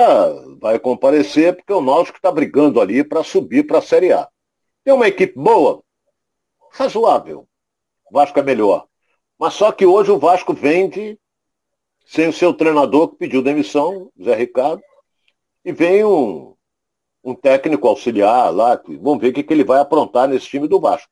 [0.60, 4.28] vai comparecer porque o Náutico está brigando ali para subir para a Série A.
[4.84, 5.84] Tem uma equipe boa?
[6.72, 7.48] Razoável.
[8.10, 8.88] O Vasco é melhor.
[9.38, 11.20] Mas só que hoje o Vasco vende
[12.06, 14.82] sem o seu treinador que pediu demissão, Zé Ricardo,
[15.64, 16.52] e vem um
[17.24, 20.68] um técnico auxiliar lá, que, vamos ver o que, que ele vai aprontar nesse time
[20.68, 21.12] do Vasco.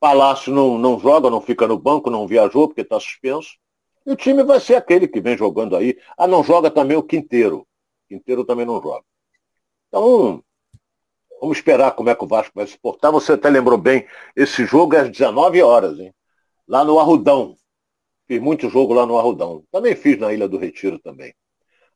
[0.00, 3.56] Palácio não, não joga, não fica no banco, não viajou porque está suspenso.
[4.04, 5.98] E o time vai ser aquele que vem jogando aí.
[6.16, 7.66] Ah, não joga também o Quinteiro.
[8.08, 9.04] Quinteiro também não joga.
[9.88, 10.42] Então,
[11.40, 13.12] vamos esperar como é que o Vasco vai se portar.
[13.12, 16.14] Você até lembrou bem, esse jogo é às 19 horas, hein?
[16.66, 17.56] Lá no Arrudão.
[18.26, 19.62] Fiz muito jogo lá no Arrudão.
[19.70, 21.34] Também fiz na Ilha do Retiro também.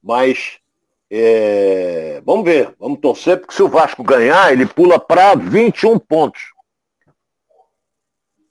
[0.02, 0.60] Mas
[1.10, 6.52] é, vamos ver, vamos torcer, porque se o Vasco ganhar, ele pula para 21 pontos.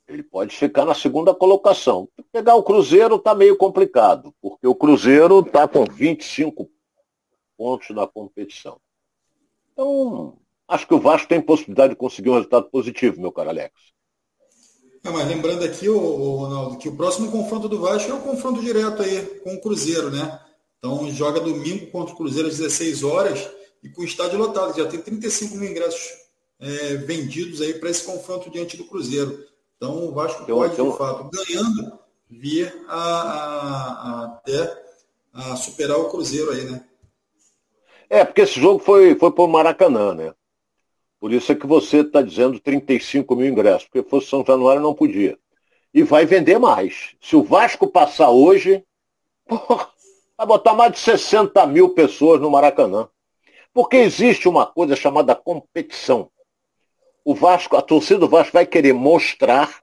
[0.06, 2.08] Ele pode ficar na segunda colocação.
[2.30, 6.68] Pegar o Cruzeiro está meio complicado, porque o Cruzeiro está com 25
[7.56, 8.78] pontos na competição.
[9.72, 10.36] Então,
[10.70, 13.72] acho que o Vasco tem possibilidade de conseguir um resultado positivo, meu caro Alex.
[15.02, 18.60] É, mas lembrando aqui, o Ronaldo, que o próximo confronto do Vasco é o confronto
[18.60, 20.40] direto aí com o Cruzeiro, né?
[20.78, 23.50] Então joga domingo contra o Cruzeiro às 16 horas
[23.82, 24.76] e com o estádio lotado.
[24.76, 26.10] Já tem 35 mil ingressos
[26.58, 29.44] é, vendidos aí para esse confronto diante do Cruzeiro.
[29.76, 34.82] Então o Vasco pode, de fato, ganhando, vir a, a, a, até
[35.32, 36.84] a superar o Cruzeiro aí, né?
[38.08, 40.34] É, porque esse jogo foi, foi para o Maracanã, né?
[41.20, 44.94] Por isso é que você está dizendo 35 mil ingressos, porque fosse São Januário não
[44.94, 45.38] podia.
[45.92, 47.14] E vai vender mais.
[47.20, 48.82] Se o Vasco passar hoje,
[49.46, 49.90] porra,
[50.38, 53.06] vai botar mais de 60 mil pessoas no Maracanã.
[53.72, 56.30] Porque existe uma coisa chamada competição.
[57.22, 59.78] O Vasco, a torcida do Vasco vai querer mostrar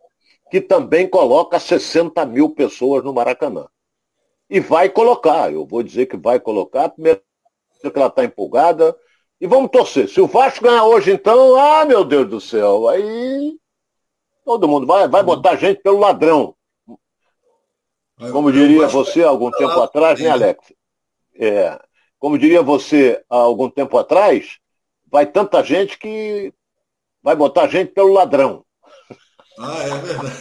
[0.50, 3.68] que também coloca 60 mil pessoas no Maracanã.
[4.50, 7.22] E vai colocar, eu vou dizer que vai colocar, primeiro
[7.82, 8.98] que ela está empolgada,
[9.40, 10.10] e vamos torcer.
[10.10, 13.58] Se o Vasco ganhar hoje, então, ah, meu Deus do céu, aí
[14.44, 16.56] todo mundo vai, vai botar gente pelo ladrão.
[18.32, 20.74] Como diria você há algum tempo atrás, né, Alex?
[21.36, 21.80] É,
[22.18, 24.58] como diria você há algum tempo atrás,
[25.06, 26.52] vai tanta gente que
[27.22, 28.66] vai botar gente pelo ladrão.
[29.60, 30.38] Ah, é verdade.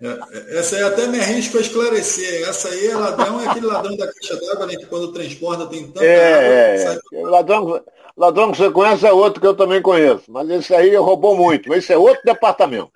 [0.00, 2.48] É, essa aí até me arrisco a esclarecer.
[2.48, 4.76] Essa aí é ladrão, é aquele ladrão da caixa d'água, né?
[4.76, 7.02] Que quando transporta tem tanta é, água.
[7.12, 7.84] É, ladrão,
[8.16, 10.24] ladrão que você conhece é outro que eu também conheço.
[10.28, 11.74] Mas esse aí roubou muito.
[11.74, 12.92] Esse é outro departamento.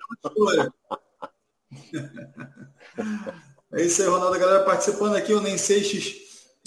[3.73, 4.35] É isso aí, Ronaldo.
[4.35, 6.13] A galera participando aqui, o Nem Seixas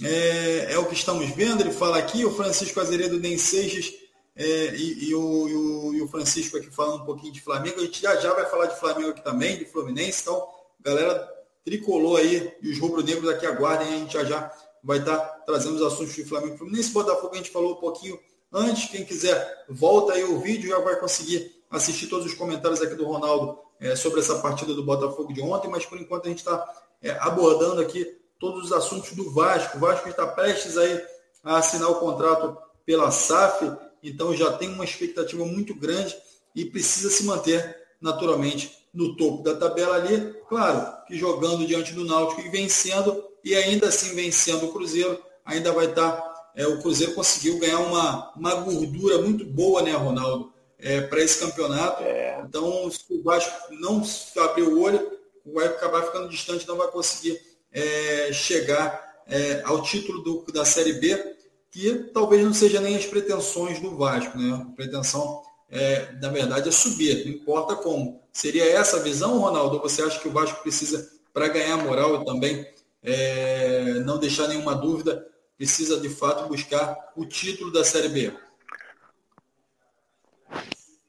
[0.02, 1.62] é, é, o que estamos vendo.
[1.62, 3.92] Ele fala aqui, o Francisco Azeredo Nem Seixas
[4.36, 7.80] é, e, e, o, e, o, e, o, Francisco aqui falando um pouquinho de Flamengo.
[7.80, 10.20] A gente já já vai falar de Flamengo aqui também, de Fluminense.
[10.22, 10.46] Então,
[10.80, 11.26] galera
[11.64, 13.88] tricolou aí e os rubro-negros aqui aguardem.
[13.88, 14.52] A gente já já
[14.84, 16.92] vai estar trazendo os assuntos de Flamengo Fluminense.
[16.92, 18.18] Botafogo a gente falou um pouquinho
[18.52, 18.90] antes.
[18.90, 23.06] Quem quiser, volta aí o vídeo, já vai conseguir assistir todos os comentários aqui do
[23.06, 26.62] Ronaldo é, sobre essa partida do Botafogo de ontem, mas por enquanto a gente está
[27.02, 28.04] é, abordando aqui
[28.38, 29.78] todos os assuntos do Vasco.
[29.78, 31.02] O Vasco está prestes aí
[31.42, 33.64] a assinar o contrato pela SAF,
[34.08, 36.16] então já tem uma expectativa muito grande
[36.54, 42.04] e precisa se manter naturalmente no topo da tabela ali, claro, que jogando diante do
[42.04, 46.34] Náutico e vencendo, e ainda assim vencendo o Cruzeiro, ainda vai estar.
[46.54, 51.38] É, o Cruzeiro conseguiu ganhar uma, uma gordura muito boa, né, Ronaldo, é, para esse
[51.38, 52.02] campeonato.
[52.02, 52.42] É.
[52.48, 54.02] Então, se o Vasco não
[54.42, 55.12] abrir o olho,
[55.44, 57.38] vai acabar ficando distante, não vai conseguir
[57.70, 61.36] é, chegar é, ao título do, da Série B,
[61.70, 64.54] que talvez não seja nem as pretensões do Vasco, né?
[64.54, 68.22] A pretensão, é, na verdade, é subir, não importa como.
[68.32, 69.80] Seria essa a visão, Ronaldo?
[69.80, 72.66] Você acha que o Vasco precisa, para ganhar moral e também
[73.02, 75.26] é, não deixar nenhuma dúvida,
[75.56, 78.32] precisa de fato buscar o título da Série B?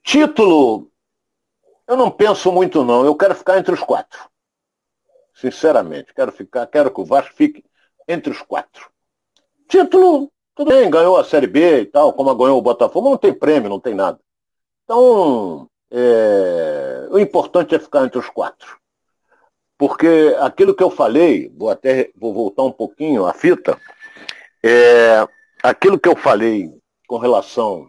[0.04, 0.91] Título,
[1.88, 3.06] eu não penso muito não.
[3.06, 4.20] Eu quero ficar entre os quatro.
[5.34, 7.63] Sinceramente, quero ficar, quero que o Vasco fique
[8.08, 8.89] entre os quatro.
[9.67, 13.32] Título, tudo bem, ganhou a Série B e tal, como ganhou o Botafogo, não tem
[13.32, 14.20] prêmio, não tem nada.
[14.84, 18.80] Então, é, o importante é ficar entre os quatro.
[19.78, 23.80] Porque aquilo que eu falei, vou até vou voltar um pouquinho a fita,
[24.63, 25.28] é,
[25.62, 26.74] aquilo que eu falei
[27.08, 27.88] com relação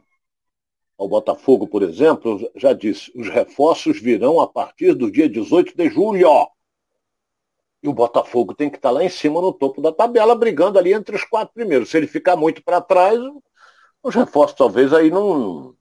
[0.98, 5.88] ao Botafogo, por exemplo, já disse, os reforços virão a partir do dia 18 de
[5.88, 6.46] julho.
[7.82, 10.92] E o Botafogo tem que estar lá em cima no topo da tabela, brigando ali
[10.92, 11.90] entre os quatro primeiros.
[11.90, 13.18] Se ele ficar muito para trás,
[14.02, 15.76] os reforços talvez aí não,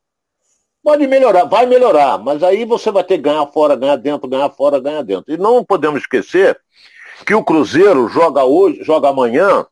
[0.88, 4.50] Pode melhorar, vai melhorar, mas aí você vai ter que ganhar fora, ganhar dentro, ganhar
[4.50, 5.34] fora, ganhar dentro.
[5.34, 6.58] E não podemos esquecer
[7.26, 9.66] que o Cruzeiro joga hoje, joga amanhã,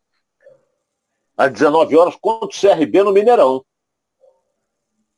[1.38, 3.64] às 19 horas, contra o CRB no Mineirão.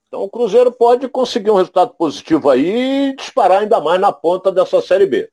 [0.07, 4.51] Então o Cruzeiro pode conseguir um resultado positivo aí e disparar ainda mais na ponta
[4.51, 5.27] dessa Série B.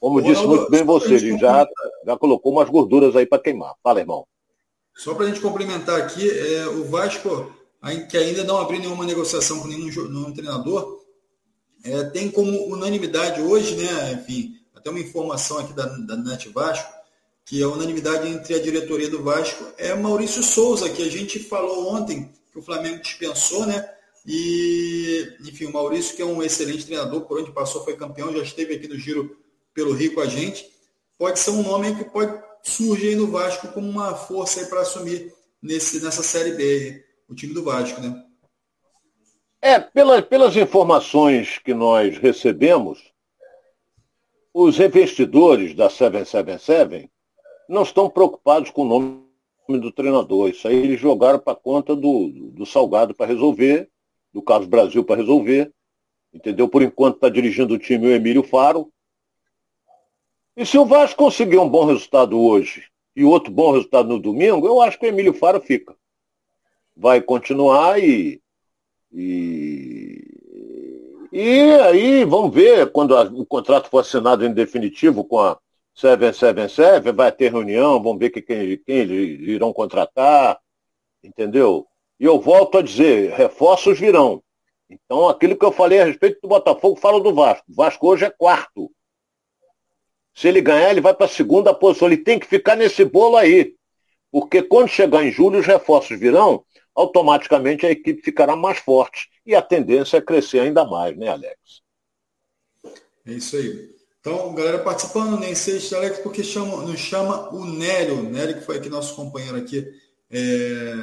[0.00, 1.66] Como disse muito bem você, ele já,
[2.04, 3.74] já colocou umas gorduras aí para queimar.
[3.82, 4.26] Fala, irmão.
[4.94, 7.52] Só para a gente complementar aqui, é, o Vasco
[8.08, 11.04] que ainda não abriu nenhuma negociação com nenhum, nenhum treinador,
[11.84, 16.92] é, tem como unanimidade hoje, né, enfim, até uma informação aqui da, da Net Vasco,
[17.44, 21.94] que a unanimidade entre a diretoria do Vasco é Maurício Souza, que a gente falou
[21.94, 23.88] ontem que o Flamengo dispensou, né?
[24.26, 28.42] E, enfim, o Maurício, que é um excelente treinador, por onde passou foi campeão, já
[28.42, 29.36] esteve aqui no Giro
[29.76, 30.66] pelo Rio com a gente,
[31.18, 36.02] pode ser um nome que pode surgir no Vasco como uma força para assumir nesse,
[36.02, 38.24] nessa Série B o time do Vasco, né?
[39.60, 43.12] É, pela, pelas informações que nós recebemos,
[44.54, 47.10] os investidores da 777
[47.68, 50.48] não estão preocupados com o nome do treinador.
[50.48, 53.90] Isso aí eles jogaram para conta do, do Salgado para resolver,
[54.32, 55.70] do caso Brasil para resolver.
[56.32, 56.68] Entendeu?
[56.68, 58.90] Por enquanto está dirigindo o time o Emílio Faro.
[60.56, 64.66] E se o Vasco conseguir um bom resultado hoje e outro bom resultado no domingo,
[64.66, 65.94] eu acho que o Emílio Faro fica
[66.96, 68.40] vai continuar e,
[69.12, 70.24] e,
[71.30, 75.58] e aí vamos ver quando a, o contrato for assinado em definitivo com a
[75.94, 80.58] 777, vai ter reunião, vamos ver que, quem, quem irão contratar,
[81.22, 81.86] entendeu?
[82.20, 84.42] E eu volto a dizer, reforços virão.
[84.90, 87.64] Então, aquilo que eu falei a respeito do Botafogo, falo do Vasco.
[87.68, 88.90] O Vasco hoje é quarto.
[90.36, 92.08] Se ele ganhar, ele vai para a segunda posição.
[92.08, 93.74] Ele tem que ficar nesse bolo aí.
[94.30, 96.62] Porque quando chegar em julho, os reforços virão
[96.94, 101.56] automaticamente a equipe ficará mais forte e a tendência é crescer ainda mais, né, Alex?
[103.24, 103.94] É isso aí.
[104.20, 108.56] Então, galera participando, nem sei se Alex, porque chama, nos chama o Nélio, o Nélio
[108.56, 109.86] que foi aqui nosso companheiro aqui
[110.30, 110.94] é,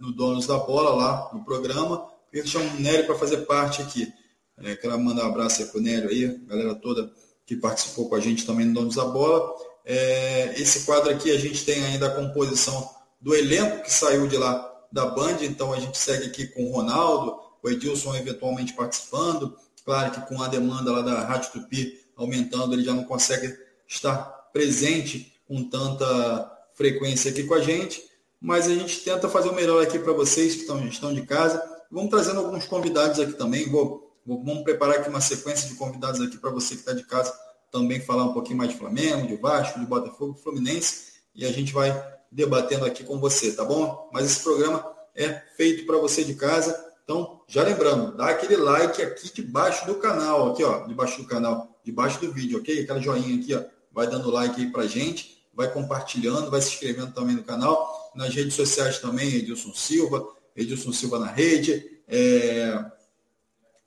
[0.00, 2.08] no Donos da Bola, lá no programa.
[2.32, 4.12] Ele chama o Nélio para fazer parte aqui.
[4.58, 7.12] É, quero mandar um abraço aí pro Nélio aí, galera toda
[7.50, 9.52] que participou com a gente também no Donos da Bola.
[9.84, 12.88] É, esse quadro aqui a gente tem ainda a composição
[13.20, 16.70] do elenco que saiu de lá da Band, então a gente segue aqui com o
[16.70, 19.56] Ronaldo, o Edilson eventualmente participando.
[19.84, 23.52] Claro que com a demanda lá da Rádio Tupi aumentando, ele já não consegue
[23.88, 24.22] estar
[24.52, 28.00] presente com tanta frequência aqui com a gente,
[28.40, 31.60] mas a gente tenta fazer o melhor aqui para vocês que estão, estão de casa.
[31.90, 33.68] Vamos trazendo alguns convidados aqui também.
[33.68, 37.02] Vou, vou vamos preparar aqui uma sequência de convidados aqui para você que está de
[37.02, 37.34] casa
[37.70, 41.72] também falar um pouquinho mais de Flamengo, de Vasco, de Botafogo, Fluminense, e a gente
[41.72, 41.90] vai
[42.30, 44.08] debatendo aqui com você, tá bom?
[44.12, 46.88] Mas esse programa é feito para você de casa.
[47.04, 51.80] Então, já lembrando, dá aquele like aqui debaixo do canal, aqui, ó, debaixo do canal,
[51.84, 52.82] debaixo do vídeo, ok?
[52.82, 57.12] Aquela joinha aqui, ó, vai dando like aí pra gente, vai compartilhando, vai se inscrevendo
[57.12, 62.84] também no canal, nas redes sociais também, Edilson Silva, Edilson Silva na rede, é...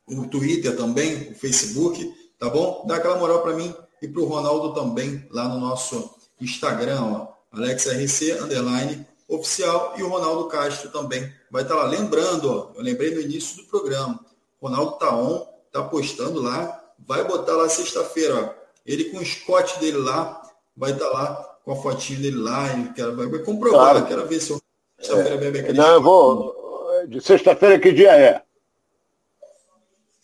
[0.06, 2.14] o Twitter também, o Facebook,
[2.44, 2.84] tá bom?
[2.86, 7.28] Dá aquela moral para mim e para o Ronaldo também lá no nosso Instagram, ó,
[7.54, 11.88] AlexRC, underline, oficial, e o Ronaldo Castro também vai estar tá lá.
[11.88, 14.20] Lembrando, ó, eu lembrei no início do programa,
[14.62, 18.54] Ronaldo tá on, tá postando lá, vai botar lá sexta-feira,
[18.86, 20.41] ele com o Scott dele lá,
[20.76, 24.06] vai estar tá lá com a fotinha dele lá, quero, vai, vai comprovar, claro.
[24.06, 24.62] quero ver se eu
[25.00, 26.64] sexta-feira bebe aquele Não, eu vou.
[27.08, 28.43] De sexta-feira que dia é?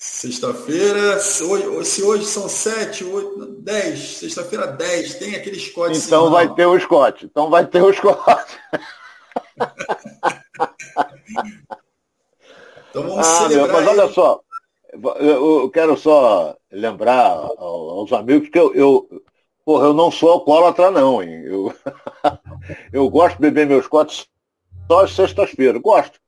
[0.01, 1.43] Sexta-feira, se
[2.01, 5.97] hoje são sete, oito, dez, sexta-feira dez, tem aquele Scott.
[5.97, 7.25] Então vai ter o Scott.
[7.25, 8.45] Então vai ter o Scott.
[12.89, 13.67] então vamos ah, celebrar.
[13.67, 14.39] Meu, mas olha só,
[15.19, 19.21] eu quero só lembrar aos amigos que eu, eu,
[19.65, 21.43] porra, eu não sou alcoólatra não, hein?
[21.43, 21.75] Eu,
[22.93, 24.29] eu gosto de beber meus Scott
[24.89, 25.81] só às sextas-feiras.
[25.81, 26.21] Gosto.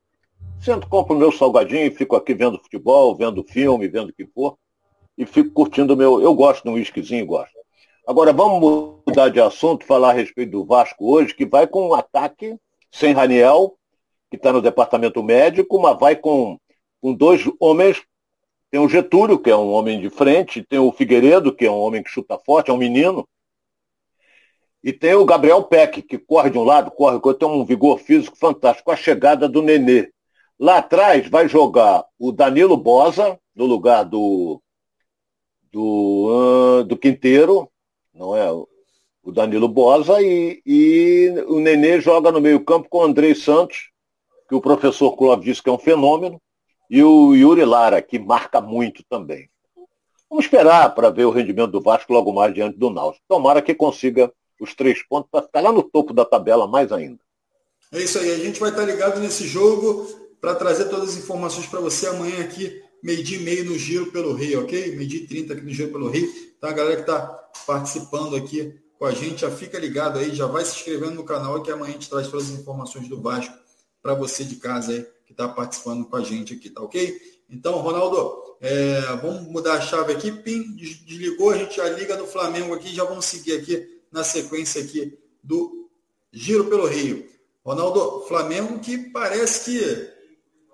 [0.62, 4.56] Sento, compro meu salgadinho, fico aqui vendo futebol, vendo filme, vendo o que for,
[5.18, 6.22] e fico curtindo meu.
[6.22, 7.58] Eu gosto de um whiskyzinho, gosto.
[8.08, 11.94] Agora vamos mudar de assunto, falar a respeito do Vasco hoje, que vai com um
[11.96, 12.56] ataque
[12.92, 13.76] sem Raniel,
[14.30, 16.60] que está no departamento médico, mas vai com,
[17.02, 18.00] com dois homens.
[18.70, 21.80] Tem o Getúlio, que é um homem de frente, tem o Figueiredo, que é um
[21.80, 23.28] homem que chuta forte, é um menino.
[24.84, 28.38] E tem o Gabriel Peck, que corre de um lado, corre, tem um vigor físico
[28.38, 28.92] fantástico.
[28.92, 30.12] A chegada do Nenê,
[30.62, 34.62] Lá atrás vai jogar o Danilo Bosa, no lugar do,
[35.72, 37.68] do, uh, do Quinteiro,
[38.14, 38.52] não é?
[38.52, 43.90] O Danilo Bosa, e, e o Nenê joga no meio-campo com o Andrei Santos,
[44.48, 46.40] que o professor Clóvis disse que é um fenômeno,
[46.88, 49.50] e o Yuri Lara, que marca muito também.
[50.30, 53.26] Vamos esperar para ver o rendimento do Vasco logo mais diante do Náutico.
[53.28, 57.20] Tomara que consiga os três pontos para ficar lá no topo da tabela mais ainda.
[57.92, 61.68] É isso aí, a gente vai estar ligado nesse jogo para trazer todas as informações
[61.68, 64.96] para você amanhã aqui, meio-dia e meio no Giro pelo Rio, ok?
[64.96, 66.28] Meio-dia e 30 aqui no Giro pelo Rio.
[66.58, 67.20] Então, a galera que está
[67.68, 71.62] participando aqui com a gente, já fica ligado aí, já vai se inscrevendo no canal
[71.62, 73.54] que amanhã a gente traz todas as informações do Vasco
[74.02, 77.20] para você de casa aí que está participando com a gente aqui, tá ok?
[77.50, 80.32] Então, Ronaldo, é, vamos mudar a chave aqui.
[80.32, 84.82] Pim, desligou, a gente já liga no Flamengo aqui, já vamos seguir aqui na sequência
[84.82, 85.90] aqui do
[86.32, 87.28] Giro pelo Rio.
[87.64, 90.21] Ronaldo, Flamengo que parece que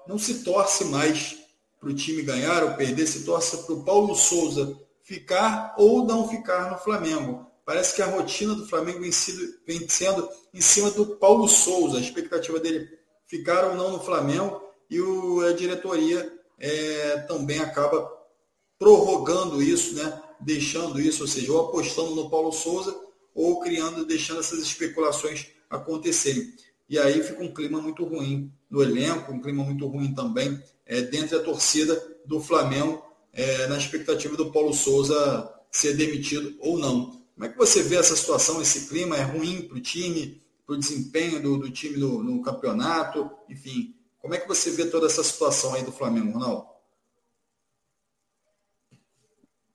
[0.07, 1.37] não se torce mais
[1.79, 6.27] para o time ganhar ou perder, se torce para o Paulo Souza ficar ou não
[6.27, 7.45] ficar no Flamengo.
[7.65, 11.97] Parece que a rotina do Flamengo vem, sido, vem sendo em cima do Paulo Souza,
[11.97, 12.89] a expectativa dele
[13.25, 18.09] ficar ou não no Flamengo e o, a diretoria é, também acaba
[18.79, 20.21] prorrogando isso, né?
[20.39, 22.97] deixando isso, ou seja, ou apostando no Paulo Souza
[23.33, 26.53] ou criando, deixando essas especulações acontecerem.
[26.89, 31.01] E aí fica um clima muito ruim no elenco, um clima muito ruim também é,
[31.01, 31.95] dentro da torcida
[32.25, 33.03] do Flamengo,
[33.33, 37.21] é, na expectativa do Paulo Souza ser demitido ou não.
[37.35, 39.15] Como é que você vê essa situação, esse clima?
[39.15, 43.29] É ruim para o time, para o desempenho do, do time no, no, campeonato?
[43.47, 46.65] Enfim, como é que você vê toda essa situação aí do Flamengo, Ronaldo?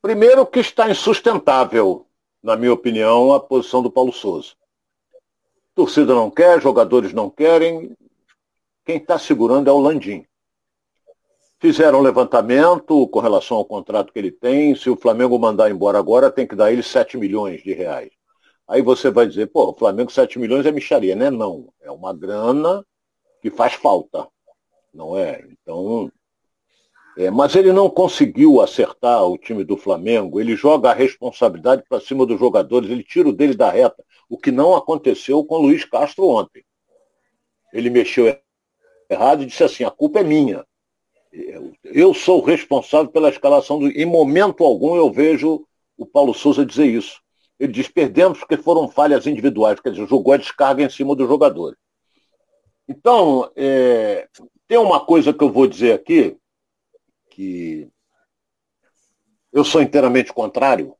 [0.01, 2.05] Primeiro que está insustentável,
[2.43, 4.55] na minha opinião, a posição do Paulo Souza.
[5.72, 7.97] torcida não quer, jogadores não querem,
[8.85, 10.24] quem está segurando é o Landim.
[11.61, 14.74] Fizeram um levantamento com relação ao contrato que ele tem.
[14.74, 18.11] Se o Flamengo mandar embora agora, tem que dar ele 7 milhões de reais.
[18.66, 21.30] Aí você vai dizer, pô, o Flamengo 7 milhões é micharia, né?
[21.30, 21.72] Não.
[21.80, 22.85] É uma grana
[23.41, 24.26] que faz falta.
[24.93, 25.47] Não é?
[25.51, 26.11] Então.
[27.16, 30.41] É, mas ele não conseguiu acertar o time do Flamengo.
[30.41, 34.03] Ele joga a responsabilidade para cima dos jogadores, ele tira o dele da reta.
[34.28, 36.64] O que não aconteceu com o Luiz Castro ontem.
[37.72, 38.26] Ele mexeu
[39.12, 40.64] errado e disse assim: a culpa é minha.
[41.84, 43.88] Eu sou responsável pela escalação do.
[43.88, 47.20] Em momento algum eu vejo o Paulo Souza dizer isso.
[47.58, 51.28] Ele diz: perdemos porque foram falhas individuais, quer dizer, jogou a descarga em cima dos
[51.28, 51.78] jogadores.
[52.88, 54.28] Então, é,
[54.66, 56.36] tem uma coisa que eu vou dizer aqui,
[57.30, 57.88] que
[59.52, 60.96] eu sou inteiramente contrário.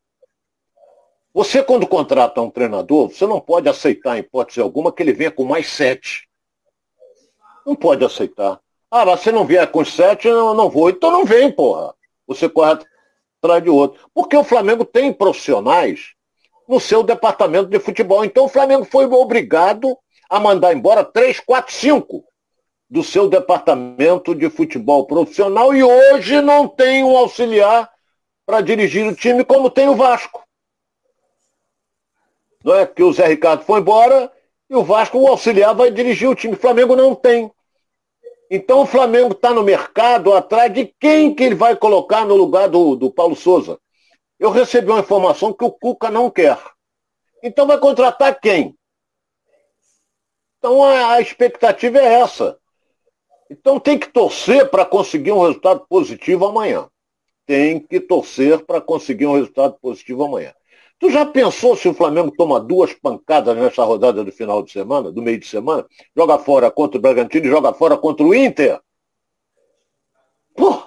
[1.35, 5.31] Você, quando contrata um treinador, você não pode aceitar, em hipótese alguma, que ele venha
[5.31, 6.29] com mais sete.
[7.67, 8.61] Não pode aceitar.
[8.91, 10.91] Ah, mas se não vier com sete, eu não vou.
[10.91, 11.95] Então não vem, porra.
[12.27, 12.79] Você corre
[13.43, 14.09] atrás de outro.
[14.15, 16.13] Porque o Flamengo tem profissionais
[16.69, 18.25] no seu departamento de futebol.
[18.25, 19.97] Então o Flamengo foi obrigado
[20.29, 22.25] a mandar embora três, quatro, cinco
[22.89, 27.91] do seu departamento de futebol profissional e hoje não tem um auxiliar
[28.47, 30.43] para dirigir o time como tem o Vasco.
[32.65, 34.32] Não é que o Zé Ricardo foi embora
[34.73, 36.55] e o Vasco, o auxiliar, vai dirigir o time.
[36.55, 37.53] O Flamengo não tem.
[38.51, 42.71] Então o Flamengo está no mercado atrás de quem que ele vai colocar no lugar
[42.71, 43.79] do, do Paulo Souza.
[44.39, 46.59] Eu recebi uma informação que o Cuca não quer.
[47.43, 48.75] Então vai contratar quem?
[50.57, 52.59] Então a, a expectativa é essa.
[53.51, 56.89] Então tem que torcer para conseguir um resultado positivo amanhã.
[57.45, 60.55] Tem que torcer para conseguir um resultado positivo amanhã.
[61.03, 65.11] Tu já pensou se o Flamengo toma duas pancadas nessa rodada do final de semana,
[65.11, 65.85] do meio de semana?
[66.17, 68.81] Joga fora contra o Bragantino e joga fora contra o Inter?
[70.55, 70.81] Pô,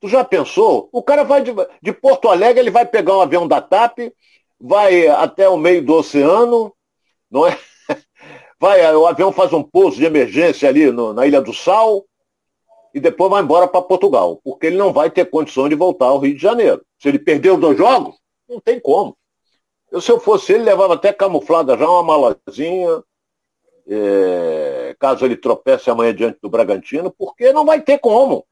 [0.00, 0.88] tu já pensou?
[0.90, 4.12] O cara vai de, de Porto Alegre, ele vai pegar um avião da TAP,
[4.60, 6.74] vai até o meio do oceano,
[7.30, 7.56] não é?
[8.58, 12.04] Vai, o avião faz um pouso de emergência ali no, na Ilha do Sal
[12.94, 16.18] e depois vai embora para Portugal, porque ele não vai ter condição de voltar ao
[16.18, 16.80] Rio de Janeiro.
[16.96, 18.16] Se ele perder os dois jogos,
[18.48, 19.16] não tem como.
[19.92, 23.04] Eu, se eu fosse ele, levava até camuflada já uma malazinha,
[23.86, 28.46] é, caso ele tropece amanhã diante do Bragantino, porque não vai ter como.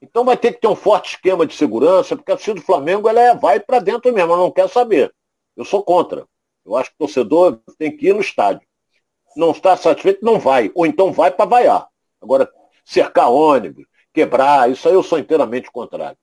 [0.00, 3.10] Então vai ter que ter um forte esquema de segurança, porque a torcida do Flamengo
[3.10, 5.14] ela é, vai para dentro mesmo, ela não quer saber.
[5.54, 6.26] Eu sou contra.
[6.64, 8.66] Eu acho que o torcedor tem que ir no estádio.
[9.36, 10.72] Não está satisfeito, não vai.
[10.74, 11.86] Ou então vai para vaiar.
[12.22, 12.50] Agora,
[12.86, 16.16] cercar ônibus, quebrar, isso aí eu sou inteiramente contrário.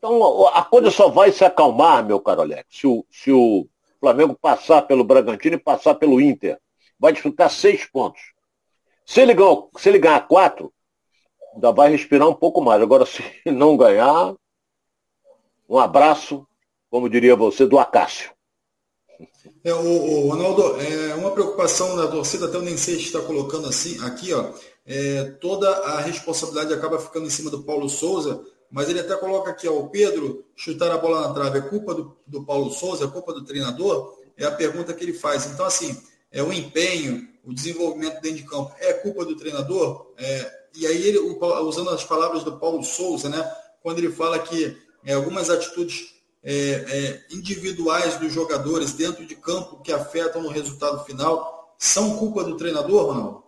[0.00, 3.68] Então a coisa só vai se acalmar, meu caro Alex, se o, se o
[4.00, 6.58] Flamengo passar pelo Bragantino e passar pelo Inter.
[6.98, 8.32] Vai disputar seis pontos.
[9.04, 10.72] Se ele, ganhar, se ele ganhar quatro,
[11.52, 12.80] ainda vai respirar um pouco mais.
[12.80, 14.34] Agora, se não ganhar,
[15.68, 16.46] um abraço,
[16.90, 18.32] como diria você, do Acácio.
[19.62, 23.20] É, o, o, Ronaldo, é uma preocupação da torcida, até eu nem sei se está
[23.20, 24.50] colocando assim, aqui, ó,
[24.86, 29.50] é, toda a responsabilidade acaba ficando em cima do Paulo Souza, mas ele até coloca
[29.50, 33.04] aqui, ó, o Pedro chutar a bola na trave é culpa do, do Paulo Souza,
[33.04, 34.16] é culpa do treinador?
[34.36, 35.46] É a pergunta que ele faz.
[35.46, 36.00] Então, assim,
[36.30, 40.12] é o empenho, o desenvolvimento dentro de campo, é culpa do treinador?
[40.16, 43.52] É, e aí, ele, usando as palavras do Paulo Souza, né,
[43.82, 49.80] quando ele fala que é, algumas atitudes é, é, individuais dos jogadores dentro de campo
[49.82, 53.44] que afetam no resultado final são culpa do treinador, Ronaldo?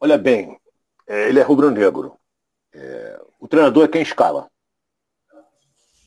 [0.00, 0.58] Olha bem,
[1.06, 2.17] é, ele é rubro-negro.
[2.72, 4.50] É, o treinador é quem escala.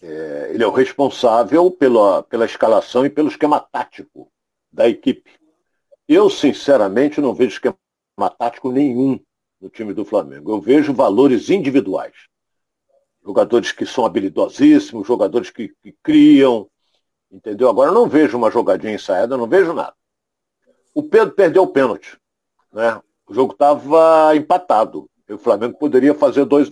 [0.02, 4.32] É, ele é o responsável pela, pela escalação e pelo esquema tático
[4.72, 5.32] da equipe.
[6.08, 7.78] Eu, sinceramente, não vejo esquema
[8.38, 9.20] tático nenhum
[9.60, 10.52] no time do Flamengo.
[10.52, 12.16] Eu vejo valores individuais.
[13.24, 16.68] Jogadores que são habilidosíssimos, jogadores que, que criam,
[17.32, 17.70] entendeu?
[17.70, 19.94] Agora eu não vejo uma jogadinha ensaiada, não vejo nada.
[20.94, 22.18] O Pedro perdeu o pênalti.
[22.74, 23.00] Né?
[23.28, 25.10] O jogo estava empatado.
[25.34, 26.72] O Flamengo poderia fazer dois.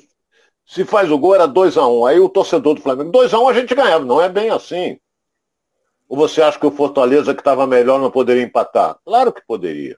[0.65, 2.05] Se faz o gol, era 2 a 1 um.
[2.05, 4.05] Aí o torcedor do Flamengo, 2 a 1 um a gente ganhava.
[4.05, 4.99] Não é bem assim.
[6.07, 8.97] Ou você acha que o Fortaleza, que estava melhor, não poderia empatar?
[9.05, 9.97] Claro que poderia.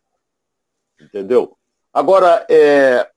[1.00, 1.58] Entendeu?
[1.94, 3.10] Agora, é...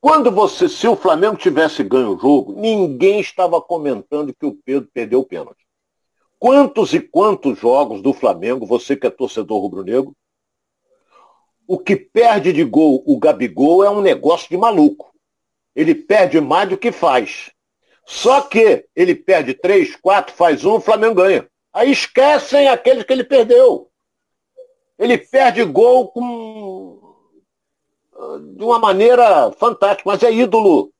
[0.00, 4.88] quando você, se o Flamengo tivesse ganho o jogo, ninguém estava comentando que o Pedro
[4.92, 5.66] perdeu o pênalti.
[6.38, 10.12] Quantos e quantos jogos do Flamengo, você que é torcedor rubro-negro,
[11.72, 15.10] o que perde de gol o Gabigol é um negócio de maluco.
[15.74, 17.50] Ele perde mais do que faz.
[18.04, 21.48] Só que ele perde três, quatro, faz um, o Flamengo ganha.
[21.72, 23.88] Aí esquecem aqueles que ele perdeu.
[24.98, 27.00] Ele perde gol com
[28.54, 30.92] de uma maneira fantástica, mas é ídolo.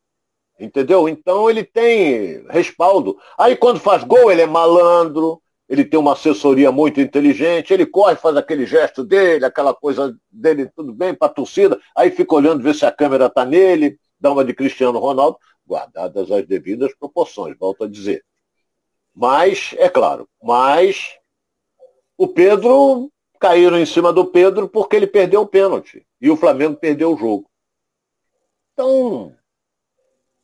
[0.58, 1.06] Entendeu?
[1.06, 3.18] Então ele tem respaldo.
[3.36, 8.16] Aí quando faz gol, ele é malandro, ele tem uma assessoria muito inteligente, ele corre,
[8.16, 12.62] faz aquele gesto dele, aquela coisa dele, tudo bem, para a torcida, aí fica olhando
[12.62, 17.56] ver se a câmera está nele, dá uma de Cristiano Ronaldo, guardadas as devidas proporções,
[17.58, 18.24] volto a dizer.
[19.14, 21.16] Mas, é claro, mas
[22.16, 23.10] o Pedro,
[23.42, 27.16] caíram em cima do Pedro porque ele perdeu o pênalti e o Flamengo perdeu o
[27.16, 27.50] jogo.
[28.72, 29.34] Então,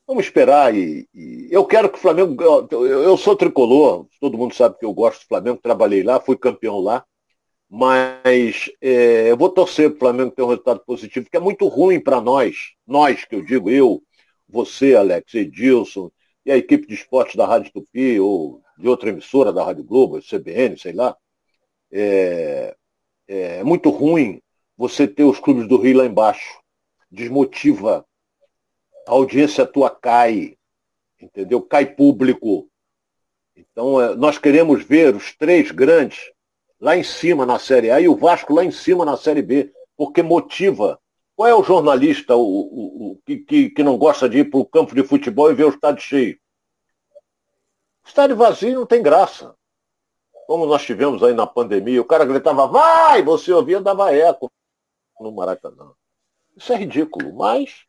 [0.09, 2.43] Vamos esperar e, e, eu quero que o Flamengo.
[2.43, 6.35] Eu, eu, sou tricolor, todo mundo sabe que eu gosto do Flamengo, trabalhei lá, fui
[6.35, 7.05] campeão lá,
[7.69, 11.69] mas é, eu vou torcer para o Flamengo ter um resultado positivo, porque é muito
[11.69, 14.03] ruim para nós, nós que eu digo, eu,
[14.49, 16.11] você, Alex, Edilson,
[16.47, 20.23] e a equipe de esportes da Rádio Tupi, ou de outra emissora da Rádio Globo,
[20.23, 21.15] CBN, sei lá.
[21.93, 22.75] É,
[23.29, 24.41] é muito ruim
[24.75, 26.59] você ter os clubes do Rio lá embaixo.
[27.11, 28.08] Desmotiva
[29.09, 30.59] a audiência tua cai,
[31.19, 31.63] entendeu?
[31.63, 32.69] Cai público.
[33.57, 36.31] Então, é, nós queremos ver os três grandes
[36.79, 39.73] lá em cima na Série A e o Vasco lá em cima na Série B,
[39.97, 41.01] porque motiva.
[41.35, 44.67] Qual é o jornalista o, o, o que, que, não gosta de ir para o
[44.67, 46.39] campo de futebol e ver o estádio cheio?
[48.05, 49.55] O estádio vazio não tem graça.
[50.47, 53.23] Como nós tivemos aí na pandemia, o cara gritava, vai!
[53.23, 54.51] Você ouvia, dava eco
[55.19, 55.93] no Maracanã.
[56.57, 57.88] Isso é ridículo, mas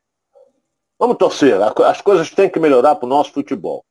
[1.00, 1.58] vamos torcer.
[1.62, 3.82] As coisas têm que melhorar para o nosso futebol.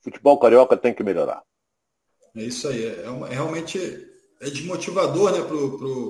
[0.00, 1.42] O futebol carioca tem que melhorar.
[2.34, 2.84] É isso aí.
[2.84, 3.78] É, é, é realmente
[4.40, 5.38] é desmotivador né,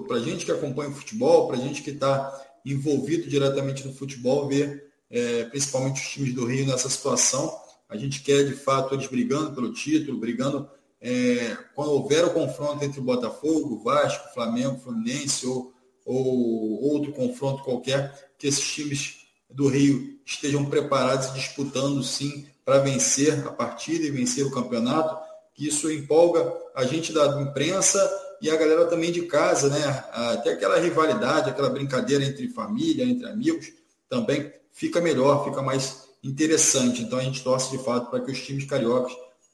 [0.06, 2.32] para a gente que acompanha o futebol, para a gente que está
[2.64, 7.54] envolvido diretamente no futebol, ver é, principalmente os times do Rio nessa situação.
[7.88, 10.68] A gente quer, de fato, eles brigando pelo título, brigando
[11.00, 15.72] é, quando houver o confronto entre o Botafogo, Vasco, Flamengo, Fluminense ou,
[16.06, 19.18] ou outro confronto qualquer, que esses times
[19.50, 25.16] do Rio estejam preparados e disputando sim para vencer a partida e vencer o campeonato,
[25.58, 27.98] isso empolga a gente da imprensa
[28.40, 30.04] e a galera também de casa, né?
[30.12, 33.72] Até aquela rivalidade, aquela brincadeira entre família, entre amigos,
[34.08, 37.02] também fica melhor, fica mais interessante.
[37.02, 39.12] Então a gente torce de fato para que os times cariocas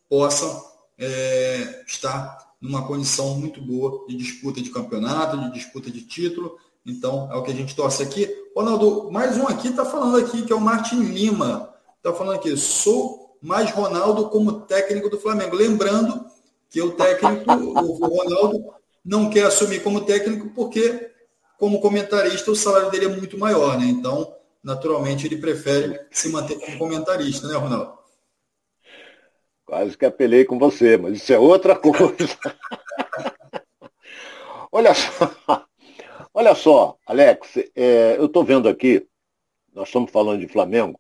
[0.08, 0.64] possam
[0.98, 6.58] é, estar numa condição muito boa de disputa de campeonato, de disputa de título.
[6.84, 8.28] Então, é o que a gente torce aqui.
[8.54, 11.72] Ronaldo, mais um aqui está falando aqui, que é o Martin Lima.
[11.96, 15.54] Está falando aqui, sou mais Ronaldo como técnico do Flamengo.
[15.54, 16.26] Lembrando
[16.68, 18.74] que o técnico, o Ronaldo,
[19.04, 21.10] não quer assumir como técnico porque,
[21.58, 23.86] como comentarista, o salário dele é muito maior, né?
[23.86, 27.98] Então, naturalmente, ele prefere se manter como comentarista, né, Ronaldo?
[29.64, 32.36] Quase que apelei com você, mas isso é outra coisa.
[34.72, 35.64] olha só,
[36.32, 39.06] olha só, Alex, é, eu estou vendo aqui,
[39.72, 40.98] nós estamos falando de Flamengo,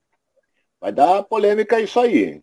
[0.80, 2.42] vai dar polêmica isso aí.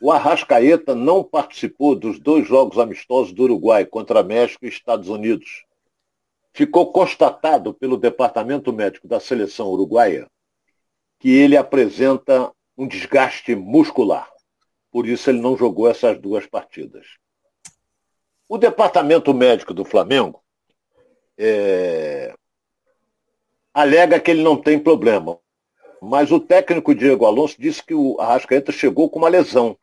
[0.00, 5.64] O Arrascaeta não participou dos dois jogos amistosos do Uruguai contra México e Estados Unidos.
[6.52, 10.28] Ficou constatado pelo Departamento Médico da Seleção Uruguaia
[11.24, 14.30] que ele apresenta um desgaste muscular.
[14.90, 17.06] Por isso ele não jogou essas duas partidas.
[18.46, 20.43] O departamento médico do Flamengo
[21.38, 22.34] é,
[23.72, 25.38] alega que ele não tem problema.
[26.00, 29.76] Mas o técnico Diego Alonso disse que o Arrascaeta chegou com uma lesão.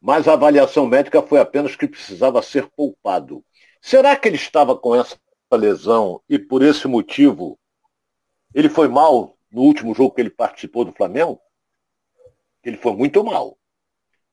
[0.00, 3.44] Mas a avaliação médica foi apenas que precisava ser poupado.
[3.80, 5.18] Será que ele estava com essa
[5.52, 7.58] lesão e por esse motivo
[8.54, 11.40] ele foi mal no último jogo que ele participou do Flamengo?
[12.62, 13.58] Ele foi muito mal.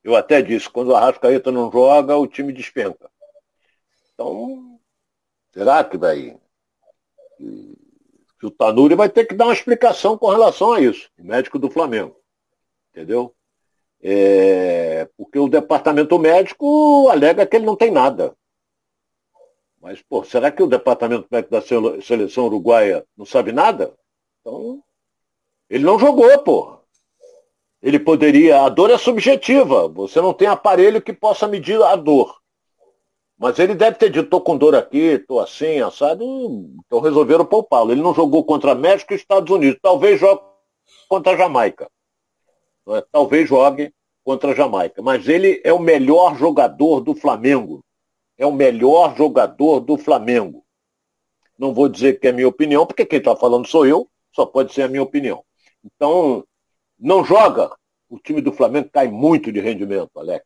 [0.03, 3.09] Eu até disse, quando o Arrascaeta não joga, o time despenca.
[4.13, 4.74] Então,
[5.55, 6.37] será que vai.
[7.37, 11.57] Que o Tanuri vai ter que dar uma explicação com relação a isso, o médico
[11.57, 12.15] do Flamengo.
[12.91, 13.33] Entendeu?
[14.01, 18.35] É, porque o departamento médico alega que ele não tem nada.
[19.81, 21.61] Mas, pô, será que o departamento médico da
[22.01, 23.93] seleção uruguaia não sabe nada?
[24.41, 24.83] Então,
[25.69, 26.79] ele não jogou, pô.
[27.81, 28.63] Ele poderia.
[28.63, 29.87] A dor é subjetiva.
[29.89, 32.41] Você não tem aparelho que possa medir a dor.
[33.37, 36.23] Mas ele deve ter dito, tô com dor aqui, tô assim, assado,
[36.85, 37.91] então resolveram poupá-lo.
[37.91, 39.79] Ele não jogou contra México e Estados Unidos.
[39.81, 40.41] Talvez jogue
[41.09, 41.89] contra a Jamaica.
[42.87, 43.03] É?
[43.11, 45.01] Talvez jogue contra a Jamaica.
[45.01, 47.83] Mas ele é o melhor jogador do Flamengo.
[48.37, 50.63] É o melhor jogador do Flamengo.
[51.57, 54.73] Não vou dizer que é minha opinião, porque quem está falando sou eu, só pode
[54.73, 55.43] ser a minha opinião.
[55.83, 56.45] Então,
[56.99, 57.73] não joga,
[58.09, 60.43] o time do Flamengo cai muito de rendimento, Alex.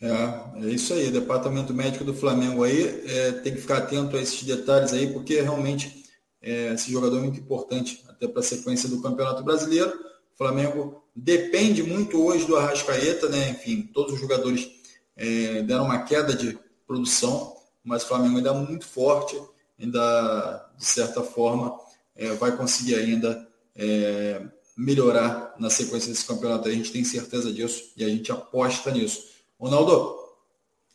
[0.00, 1.10] É, é isso aí.
[1.10, 5.40] Departamento médico do Flamengo aí é, tem que ficar atento a esses detalhes aí, porque
[5.40, 6.04] realmente
[6.42, 9.90] é, esse jogador é muito importante até para a sequência do Campeonato Brasileiro.
[10.34, 13.50] O Flamengo depende muito hoje do Arrascaeta, né?
[13.50, 14.70] Enfim, todos os jogadores
[15.16, 19.40] é, deram uma queda de produção, mas o Flamengo ainda é muito forte,
[19.78, 21.78] ainda de certa forma
[22.14, 24.42] é, vai conseguir ainda é,
[24.76, 26.68] melhorar na sequência desse campeonato.
[26.68, 29.35] A gente tem certeza disso e a gente aposta nisso.
[29.58, 30.16] Ronaldo,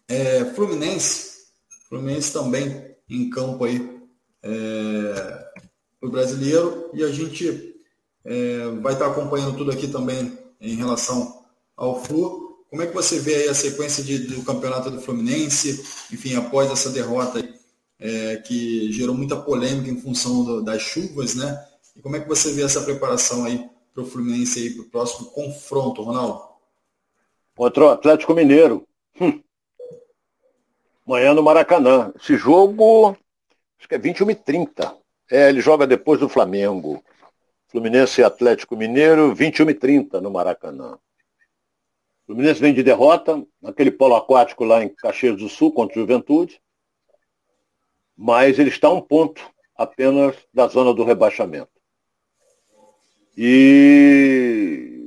[0.08, 1.46] é, Fluminense,
[1.90, 4.02] Fluminense também em campo aí
[4.44, 5.52] é,
[6.02, 7.76] o brasileiro e a gente
[8.24, 11.44] é, vai estar acompanhando tudo aqui também em relação
[11.76, 12.66] ao Flu.
[12.70, 16.72] Como é que você vê aí a sequência de, do campeonato do Fluminense, enfim, após
[16.72, 17.54] essa derrota aí,
[18.00, 21.68] é, que gerou muita polêmica em função do, das chuvas, né?
[21.96, 24.90] E como é que você vê essa preparação aí para o Fluminense aí para o
[24.90, 26.51] próximo confronto, Ronaldo?
[27.62, 28.88] Contra o Atlético Mineiro.
[29.20, 29.40] Hum.
[31.06, 32.12] Amanhã no Maracanã.
[32.20, 33.16] Esse jogo,
[33.78, 34.98] acho que é 21 e 30.
[35.30, 37.04] É, ele joga depois do Flamengo.
[37.68, 40.98] Fluminense e Atlético Mineiro, 21 e 30 no Maracanã.
[42.26, 46.60] Fluminense vem de derrota naquele polo aquático lá em Caxias do Sul contra o Juventude.
[48.18, 49.40] Mas ele está a um ponto
[49.76, 51.70] apenas da zona do rebaixamento.
[53.38, 55.01] E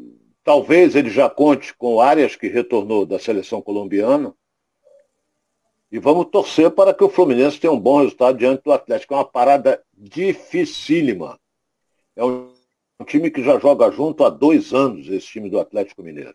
[0.45, 4.35] talvez ele já conte com áreas que retornou da seleção colombiana
[5.91, 9.15] E vamos torcer para que o Fluminense tenha um bom resultado diante do Atlético.
[9.15, 11.41] É uma parada dificílima.
[12.17, 12.53] É um
[13.07, 16.35] time que já joga junto há dois anos, esse time do Atlético Mineiro.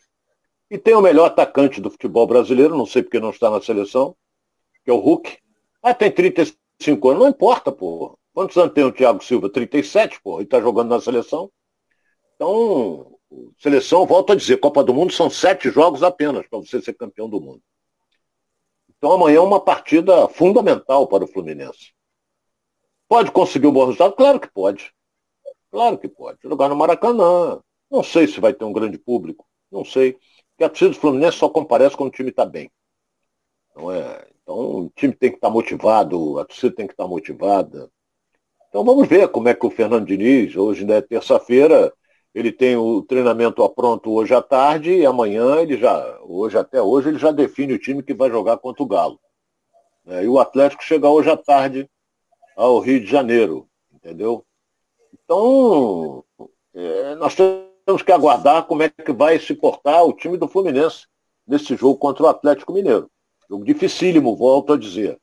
[0.71, 4.15] E tem o melhor atacante do futebol brasileiro, não sei porque não está na seleção,
[4.85, 5.37] que é o Hulk.
[5.81, 8.17] Ah, tem 35 anos, não importa, pô.
[8.33, 9.49] Quantos anos tem o Thiago Silva?
[9.49, 11.51] 37, pô, e está jogando na seleção.
[12.35, 13.18] Então,
[13.57, 17.29] seleção, volto a dizer, Copa do Mundo são sete jogos apenas para você ser campeão
[17.29, 17.61] do mundo.
[18.97, 21.93] Então amanhã é uma partida fundamental para o Fluminense.
[23.07, 24.13] Pode conseguir um bom resultado?
[24.13, 24.93] Claro que pode.
[25.71, 26.39] Claro que pode.
[26.43, 27.61] Jogar no Maracanã.
[27.89, 29.47] Não sei se vai ter um grande público.
[29.71, 30.13] Não sei.
[30.51, 32.69] Porque a torcida do Fluminense só comparece quando o time está bem.
[33.75, 34.27] Não é?
[34.43, 37.89] Então o time tem que estar tá motivado, a torcida tem que estar tá motivada.
[38.67, 41.93] Então vamos ver como é que o Fernando Diniz, hoje é terça-feira,
[42.33, 47.09] ele tem o treinamento pronto hoje à tarde e amanhã ele já, hoje até hoje,
[47.09, 49.19] ele já define o time que vai jogar contra o Galo.
[50.05, 51.89] É, e o Atlético chega hoje à tarde
[52.55, 54.45] ao Rio de Janeiro, entendeu?
[55.13, 56.23] Então,
[56.73, 61.07] é, nós temos que aguardar como é que vai se portar o time do Fluminense
[61.47, 63.09] nesse jogo contra o Atlético Mineiro.
[63.49, 65.19] Jogo dificílimo, volto a dizer.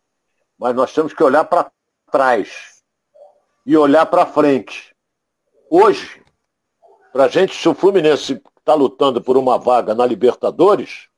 [0.59, 1.71] Mas nós temos que olhar para
[2.11, 2.83] trás
[3.65, 4.95] e olhar para frente.
[5.71, 6.23] Hoje,
[7.17, 11.09] para a gente, se o Fluminense está lutando por uma vaga na Libertadores,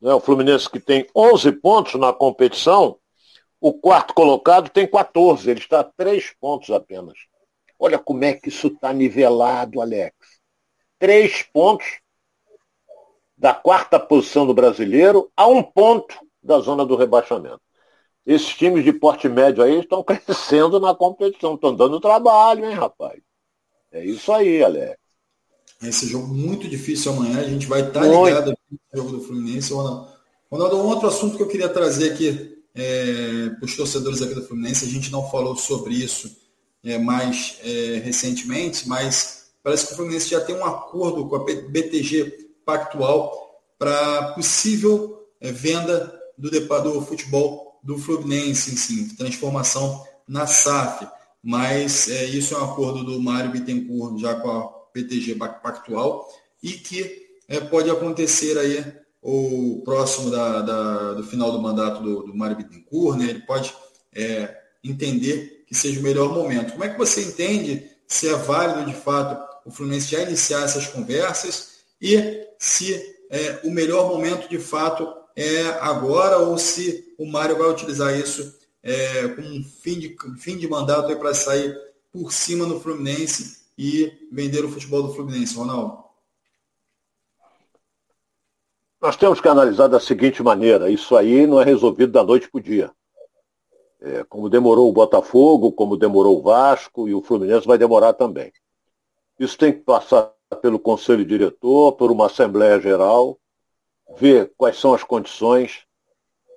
[0.00, 2.98] né, o Fluminense que tem 11 pontos na competição,
[3.60, 7.16] o quarto colocado tem 14, ele está a 3 pontos apenas.
[7.78, 10.16] Olha como é que isso está nivelado, Alex.
[10.98, 12.00] Três pontos
[13.38, 17.60] da quarta posição do brasileiro a um ponto da zona do rebaixamento.
[18.26, 23.22] Esses times de porte médio aí estão crescendo na competição, estão dando trabalho, hein, rapaz?
[23.92, 25.05] É isso aí, Alex.
[25.82, 27.40] Esse jogo muito difícil amanhã.
[27.40, 29.72] A gente vai estar tá ligado no jogo do Fluminense.
[29.72, 30.08] Ronaldo,
[30.50, 34.46] Ronaldo, um outro assunto que eu queria trazer aqui é, para os torcedores aqui do
[34.46, 36.36] Fluminense, a gente não falou sobre isso
[36.84, 41.44] é, mais é, recentemente, mas parece que o Fluminense já tem um acordo com a
[41.44, 43.32] BTG Pactual
[43.78, 51.06] para possível é, venda do, do futebol do Fluminense, em si, transformação na SAF.
[51.42, 56.26] Mas é, isso é um acordo do Mário Bittencourt já com a PTG Pactual
[56.62, 58.84] e que é, pode acontecer aí
[59.20, 63.26] o próximo da, da, do final do mandato do, do Mário Bittencourt, né?
[63.26, 63.74] ele pode
[64.14, 66.72] é, entender que seja o melhor momento.
[66.72, 70.86] Como é que você entende se é válido, de fato, o Fluminense já iniciar essas
[70.86, 72.94] conversas e se
[73.28, 78.54] é, o melhor momento, de fato, é agora ou se o Mário vai utilizar isso
[78.82, 81.76] é, com um fim de, fim de mandato para sair
[82.12, 86.04] por cima no Fluminense e vender o futebol do Fluminense, Ronaldo?
[89.00, 92.58] Nós temos que analisar da seguinte maneira: isso aí não é resolvido da noite para
[92.58, 92.90] o dia.
[94.00, 98.52] É, como demorou o Botafogo, como demorou o Vasco e o Fluminense vai demorar também.
[99.38, 103.38] Isso tem que passar pelo Conselho Diretor, por uma Assembleia Geral,
[104.16, 105.84] ver quais são as condições,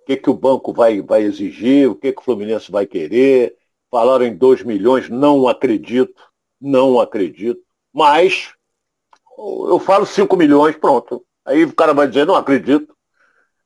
[0.01, 3.55] o que, que o banco vai, vai exigir, o que, que o Fluminense vai querer.
[3.89, 6.29] Falaram em 2 milhões, não acredito.
[6.60, 7.62] Não acredito.
[7.93, 8.53] Mas
[9.38, 11.26] eu falo 5 milhões, pronto.
[11.45, 12.95] Aí o cara vai dizer, não acredito.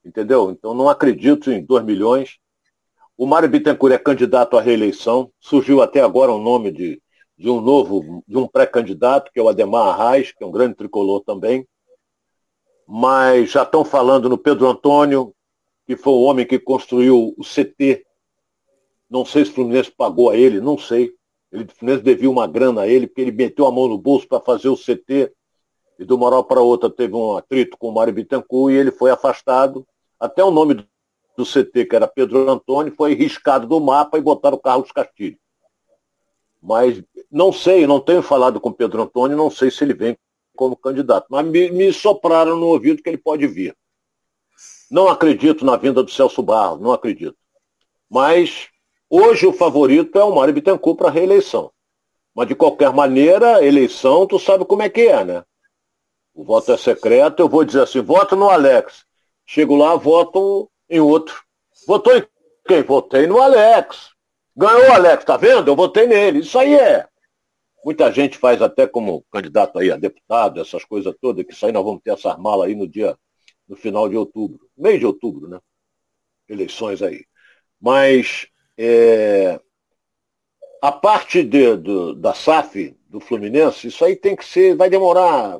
[0.05, 0.51] Entendeu?
[0.51, 2.37] Então não acredito em 2 milhões.
[3.17, 5.31] O Mário Bittencourt é candidato à reeleição.
[5.39, 7.01] Surgiu até agora o nome de,
[7.37, 10.75] de um novo, de um pré-candidato, que é o Ademar Arraes, que é um grande
[10.75, 11.67] tricolor também.
[12.87, 15.33] Mas já estão falando no Pedro Antônio,
[15.85, 18.05] que foi o homem que construiu o CT.
[19.09, 21.13] Não sei se o Fluminense pagou a ele, não sei.
[21.53, 24.39] Ele, o devia uma grana a ele, porque ele meteu a mão no bolso para
[24.39, 25.31] fazer o CT.
[25.99, 28.91] E de uma hora para outra teve um atrito com o Mário Bittencourt e ele
[28.91, 29.85] foi afastado.
[30.19, 30.87] Até o nome do,
[31.37, 35.37] do CT, que era Pedro Antônio, foi riscado do mapa e botaram o Carlos Castilho.
[36.59, 40.17] Mas não sei, não tenho falado com o Pedro Antônio, não sei se ele vem
[40.55, 41.27] como candidato.
[41.29, 43.77] Mas me, me sopraram no ouvido que ele pode vir.
[44.89, 47.37] Não acredito na vinda do Celso Barros, não acredito.
[48.09, 48.69] Mas
[49.15, 51.71] Hoje o favorito é o Mário Bittencourt para reeleição.
[52.33, 55.43] Mas de qualquer maneira, eleição, tu sabe como é que é, né?
[56.33, 59.05] O voto é secreto, eu vou dizer assim, voto no Alex.
[59.45, 61.43] Chego lá, voto em outro.
[61.85, 62.25] Votou em
[62.65, 62.81] quem?
[62.81, 64.09] Votei no Alex.
[64.57, 65.67] Ganhou o Alex, tá vendo?
[65.67, 66.39] Eu votei nele.
[66.39, 67.07] Isso aí é.
[67.85, 71.71] Muita gente faz até como candidato aí a deputado, essas coisas todas, que isso aí
[71.71, 73.15] nós vamos ter essas malas aí no dia,
[73.67, 74.67] no final de outubro.
[74.75, 75.59] Mês de outubro, né?
[76.49, 77.23] Eleições aí.
[77.79, 78.47] Mas
[78.77, 79.59] é,
[80.81, 85.59] a parte de, do, da SAF do Fluminense, isso aí tem que ser, vai demorar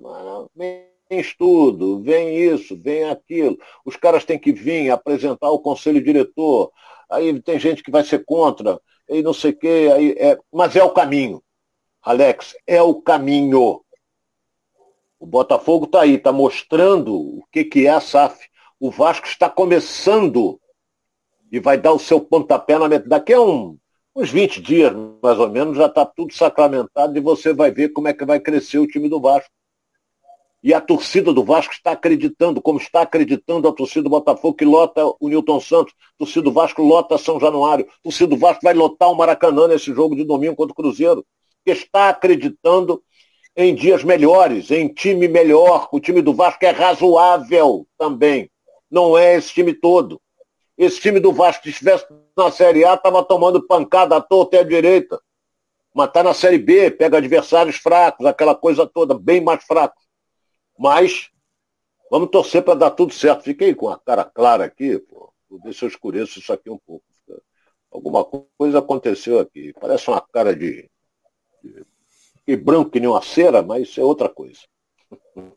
[0.55, 3.57] mês estudo, vem isso, vem aquilo.
[3.85, 6.71] Os caras têm que vir apresentar o conselho diretor.
[7.09, 9.91] Aí tem gente que vai ser contra, e não sei o quê.
[9.93, 10.37] Aí é...
[10.51, 11.43] Mas é o caminho.
[12.01, 13.81] Alex, é o caminho.
[15.19, 18.49] O Botafogo está aí, está mostrando o que, que é a SAF.
[18.79, 20.59] O Vasco está começando
[21.53, 23.09] e vai dar o seu pontapé na metade.
[23.09, 23.77] Daqui a um,
[24.15, 24.91] uns 20 dias,
[25.21, 28.39] mais ou menos, já está tudo sacramentado e você vai ver como é que vai
[28.39, 29.51] crescer o time do Vasco.
[30.63, 34.65] E a torcida do Vasco está acreditando, como está acreditando a torcida do Botafogo, que
[34.65, 38.61] lota o Newton Santos, a torcida do Vasco lota São Januário, a torcida do Vasco
[38.63, 41.23] vai lotar o Maracanã nesse jogo de domingo contra o Cruzeiro,
[41.63, 43.03] que está acreditando
[43.55, 45.87] em dias melhores, em time melhor.
[45.91, 48.49] O time do Vasco é razoável também.
[48.89, 50.19] Não é esse time todo.
[50.77, 52.05] Esse time do Vasco, se estivesse
[52.35, 55.21] na Série A, estava tomando pancada à torta e à direita.
[55.93, 60.03] Mas está na Série B, pega adversários fracos, aquela coisa toda, bem mais fracos.
[60.77, 61.29] Mas
[62.09, 63.43] vamos torcer para dar tudo certo.
[63.43, 65.31] Fiquei com a cara clara aqui, pô.
[65.47, 67.05] Vou ver se eu escureço isso aqui um pouco.
[67.91, 68.25] Alguma
[68.57, 69.71] coisa aconteceu aqui.
[69.79, 70.89] Parece uma cara de,
[71.63, 71.85] de...
[72.47, 74.61] E branco que nem uma cera, mas isso é outra coisa.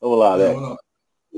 [0.00, 0.87] Vamos lá, Alex.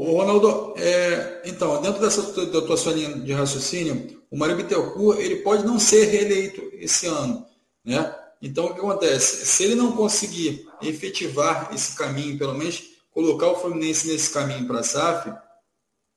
[0.00, 5.20] Ô, Ronaldo, é, então, dentro dessa da tua sua linha de raciocínio, o Mário Bittencourt,
[5.20, 7.46] ele pode não ser reeleito esse ano,
[7.84, 8.10] né?
[8.40, 9.44] Então, o que acontece?
[9.44, 14.80] Se ele não conseguir efetivar esse caminho, pelo menos colocar o Fluminense nesse caminho para
[14.80, 15.34] a SAF,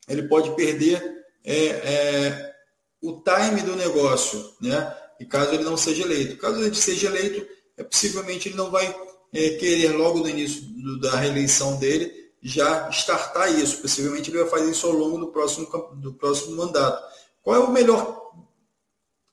[0.07, 1.03] ele pode perder
[1.43, 2.53] é, é,
[3.01, 4.95] o time do negócio, né?
[5.19, 6.38] E caso ele não seja eleito.
[6.38, 8.95] Caso ele seja eleito, é, possivelmente ele não vai
[9.34, 13.81] é, querer logo no início do, da reeleição dele já startar isso.
[13.81, 15.65] Possivelmente ele vai fazer isso ao longo do próximo,
[15.95, 17.01] do próximo mandato.
[17.41, 18.33] Qual é o melhor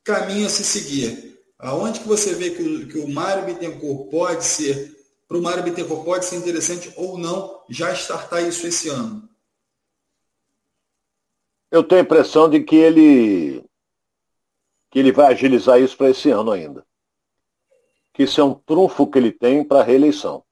[0.05, 1.39] caminho a se seguir?
[1.59, 4.97] Aonde que você vê que o, que o Mário Bittencourt pode ser,
[5.27, 9.29] para o Mário Bittencourt pode ser interessante ou não já startar isso esse ano?
[11.71, 13.65] Eu tenho a impressão de que ele
[14.91, 16.85] que ele vai agilizar isso para esse ano ainda.
[18.13, 20.45] Que isso é um trunfo que ele tem para a reeleição.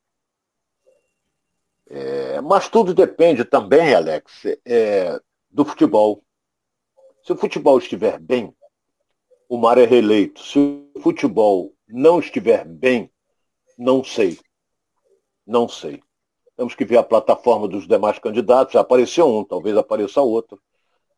[1.91, 5.19] É, mas tudo depende também, Alex, é,
[5.51, 6.23] do futebol.
[7.23, 8.55] Se o futebol estiver bem,
[9.49, 10.43] o Mar é reeleito.
[10.43, 13.11] Se o futebol não estiver bem,
[13.77, 14.39] não sei.
[15.47, 16.03] Não sei.
[16.57, 18.75] Temos que ver a plataforma dos demais candidatos.
[18.75, 20.61] Já apareceu um, talvez apareça outro.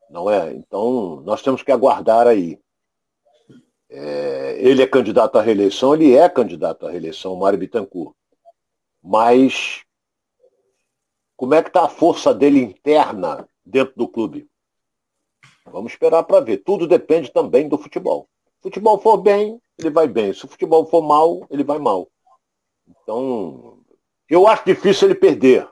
[0.08, 0.52] Não é?
[0.52, 2.60] Então, nós temos que aguardar aí.
[3.88, 8.14] É, ele é candidato à reeleição, ele é candidato à reeleição, o Mário Bittencourt.
[9.02, 9.82] Mas
[11.40, 14.46] como é que está a força dele interna dentro do clube?
[15.64, 16.58] Vamos esperar para ver.
[16.58, 18.28] Tudo depende também do futebol.
[18.44, 20.34] Se o futebol for bem, ele vai bem.
[20.34, 22.10] Se o futebol for mal, ele vai mal.
[22.86, 23.78] Então,
[24.28, 25.66] eu acho difícil ele perder.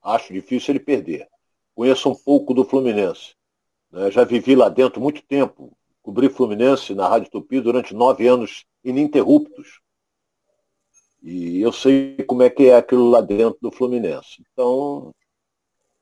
[0.00, 1.26] Acho difícil ele perder.
[1.74, 3.34] Conheço um pouco do Fluminense.
[3.90, 4.12] Né?
[4.12, 5.76] Já vivi lá dentro muito tempo.
[6.04, 9.80] Cobri Fluminense na Rádio Tupi durante nove anos ininterruptos.
[11.26, 14.44] E eu sei como é que é aquilo lá dentro do Fluminense.
[14.52, 15.14] Então,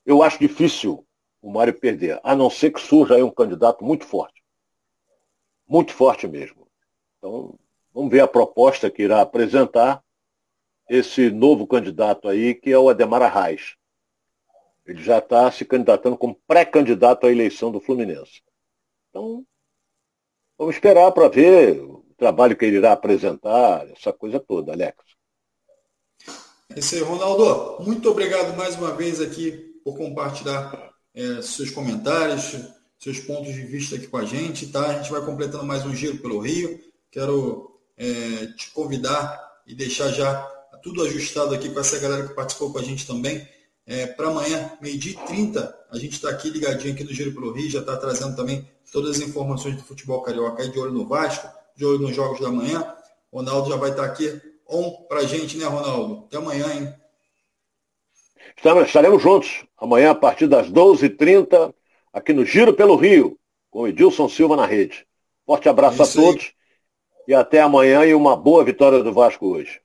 [0.04, 1.06] eu acho difícil
[1.40, 4.42] o Mário perder, a não ser que surja aí um candidato muito forte.
[5.66, 6.66] Muito forte mesmo.
[7.18, 7.56] Então,
[7.94, 10.02] vamos ver a proposta que irá apresentar
[10.90, 13.76] esse novo candidato aí, que é o Ademar Arraes.
[14.84, 18.42] Ele já está se candidatando como pré-candidato à eleição do Fluminense.
[19.08, 19.46] Então,
[20.58, 21.80] vamos esperar para ver
[22.22, 24.96] trabalho que ele irá apresentar, essa coisa toda, Alex.
[26.70, 27.82] É isso aí, Ronaldo.
[27.82, 29.50] Muito obrigado mais uma vez aqui
[29.82, 32.56] por compartilhar é, seus comentários,
[32.96, 34.68] seus pontos de vista aqui com a gente.
[34.68, 34.86] Tá?
[34.86, 36.78] A gente vai completando mais um giro pelo Rio.
[37.10, 40.48] Quero é, te convidar e deixar já
[40.80, 43.44] tudo ajustado aqui com essa galera que participou com a gente também.
[43.84, 47.52] É, para amanhã, meio-dia e 30, a gente está aqui ligadinho aqui no Giro pelo
[47.52, 51.08] Rio, já está trazendo também todas as informações do futebol carioca aí de olho no
[51.08, 52.94] Vasco, de olho nos jogos da manhã.
[53.30, 56.24] O Ronaldo já vai estar aqui on para gente, né, Ronaldo?
[56.26, 56.94] Até amanhã, hein?
[58.84, 61.74] Estaremos juntos amanhã a partir das 12h30
[62.12, 63.38] aqui no Giro pelo Rio,
[63.70, 65.06] com Edilson Silva na rede.
[65.46, 66.52] Forte abraço é a todos
[67.26, 69.80] e até amanhã e uma boa vitória do Vasco hoje.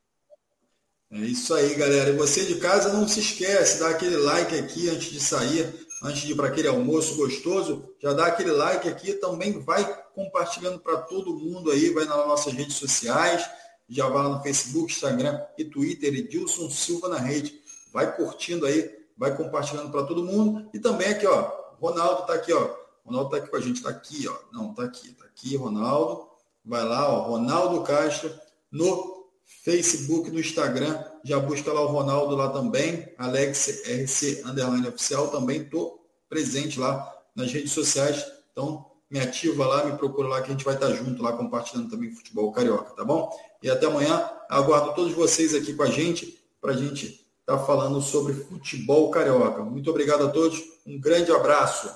[1.12, 2.10] É isso aí, galera.
[2.10, 5.74] E você de casa não se esquece, dá aquele like aqui antes de sair,
[6.04, 10.80] antes de ir para aquele almoço gostoso, já dá aquele like aqui, também vai compartilhando
[10.80, 13.48] para todo mundo aí, vai nas nossas redes sociais
[13.90, 17.62] já vai lá no Facebook, Instagram e Twitter, Edilson Silva na rede.
[17.94, 20.70] Vai curtindo aí, vai compartilhando para todo mundo.
[20.74, 22.76] E também aqui, ó, Ronaldo está aqui, ó.
[23.06, 24.36] Ronaldo está aqui com a gente, está aqui, ó.
[24.52, 26.28] Não, está aqui, está aqui, Ronaldo.
[26.66, 28.30] Vai lá, ó, Ronaldo Castro,
[28.70, 29.30] no
[29.64, 35.62] Facebook, no Instagram, já busca lá o Ronaldo lá também, Alex RC Underline Oficial, também
[35.62, 40.52] estou presente lá nas redes sociais, então me ativa lá, me procura lá que a
[40.52, 43.30] gente vai estar junto lá compartilhando também futebol carioca, tá bom?
[43.62, 47.06] E até amanhã, aguardo todos vocês aqui com a gente, para a gente
[47.42, 49.64] estar tá falando sobre futebol carioca.
[49.64, 51.90] Muito obrigado a todos, um grande abraço.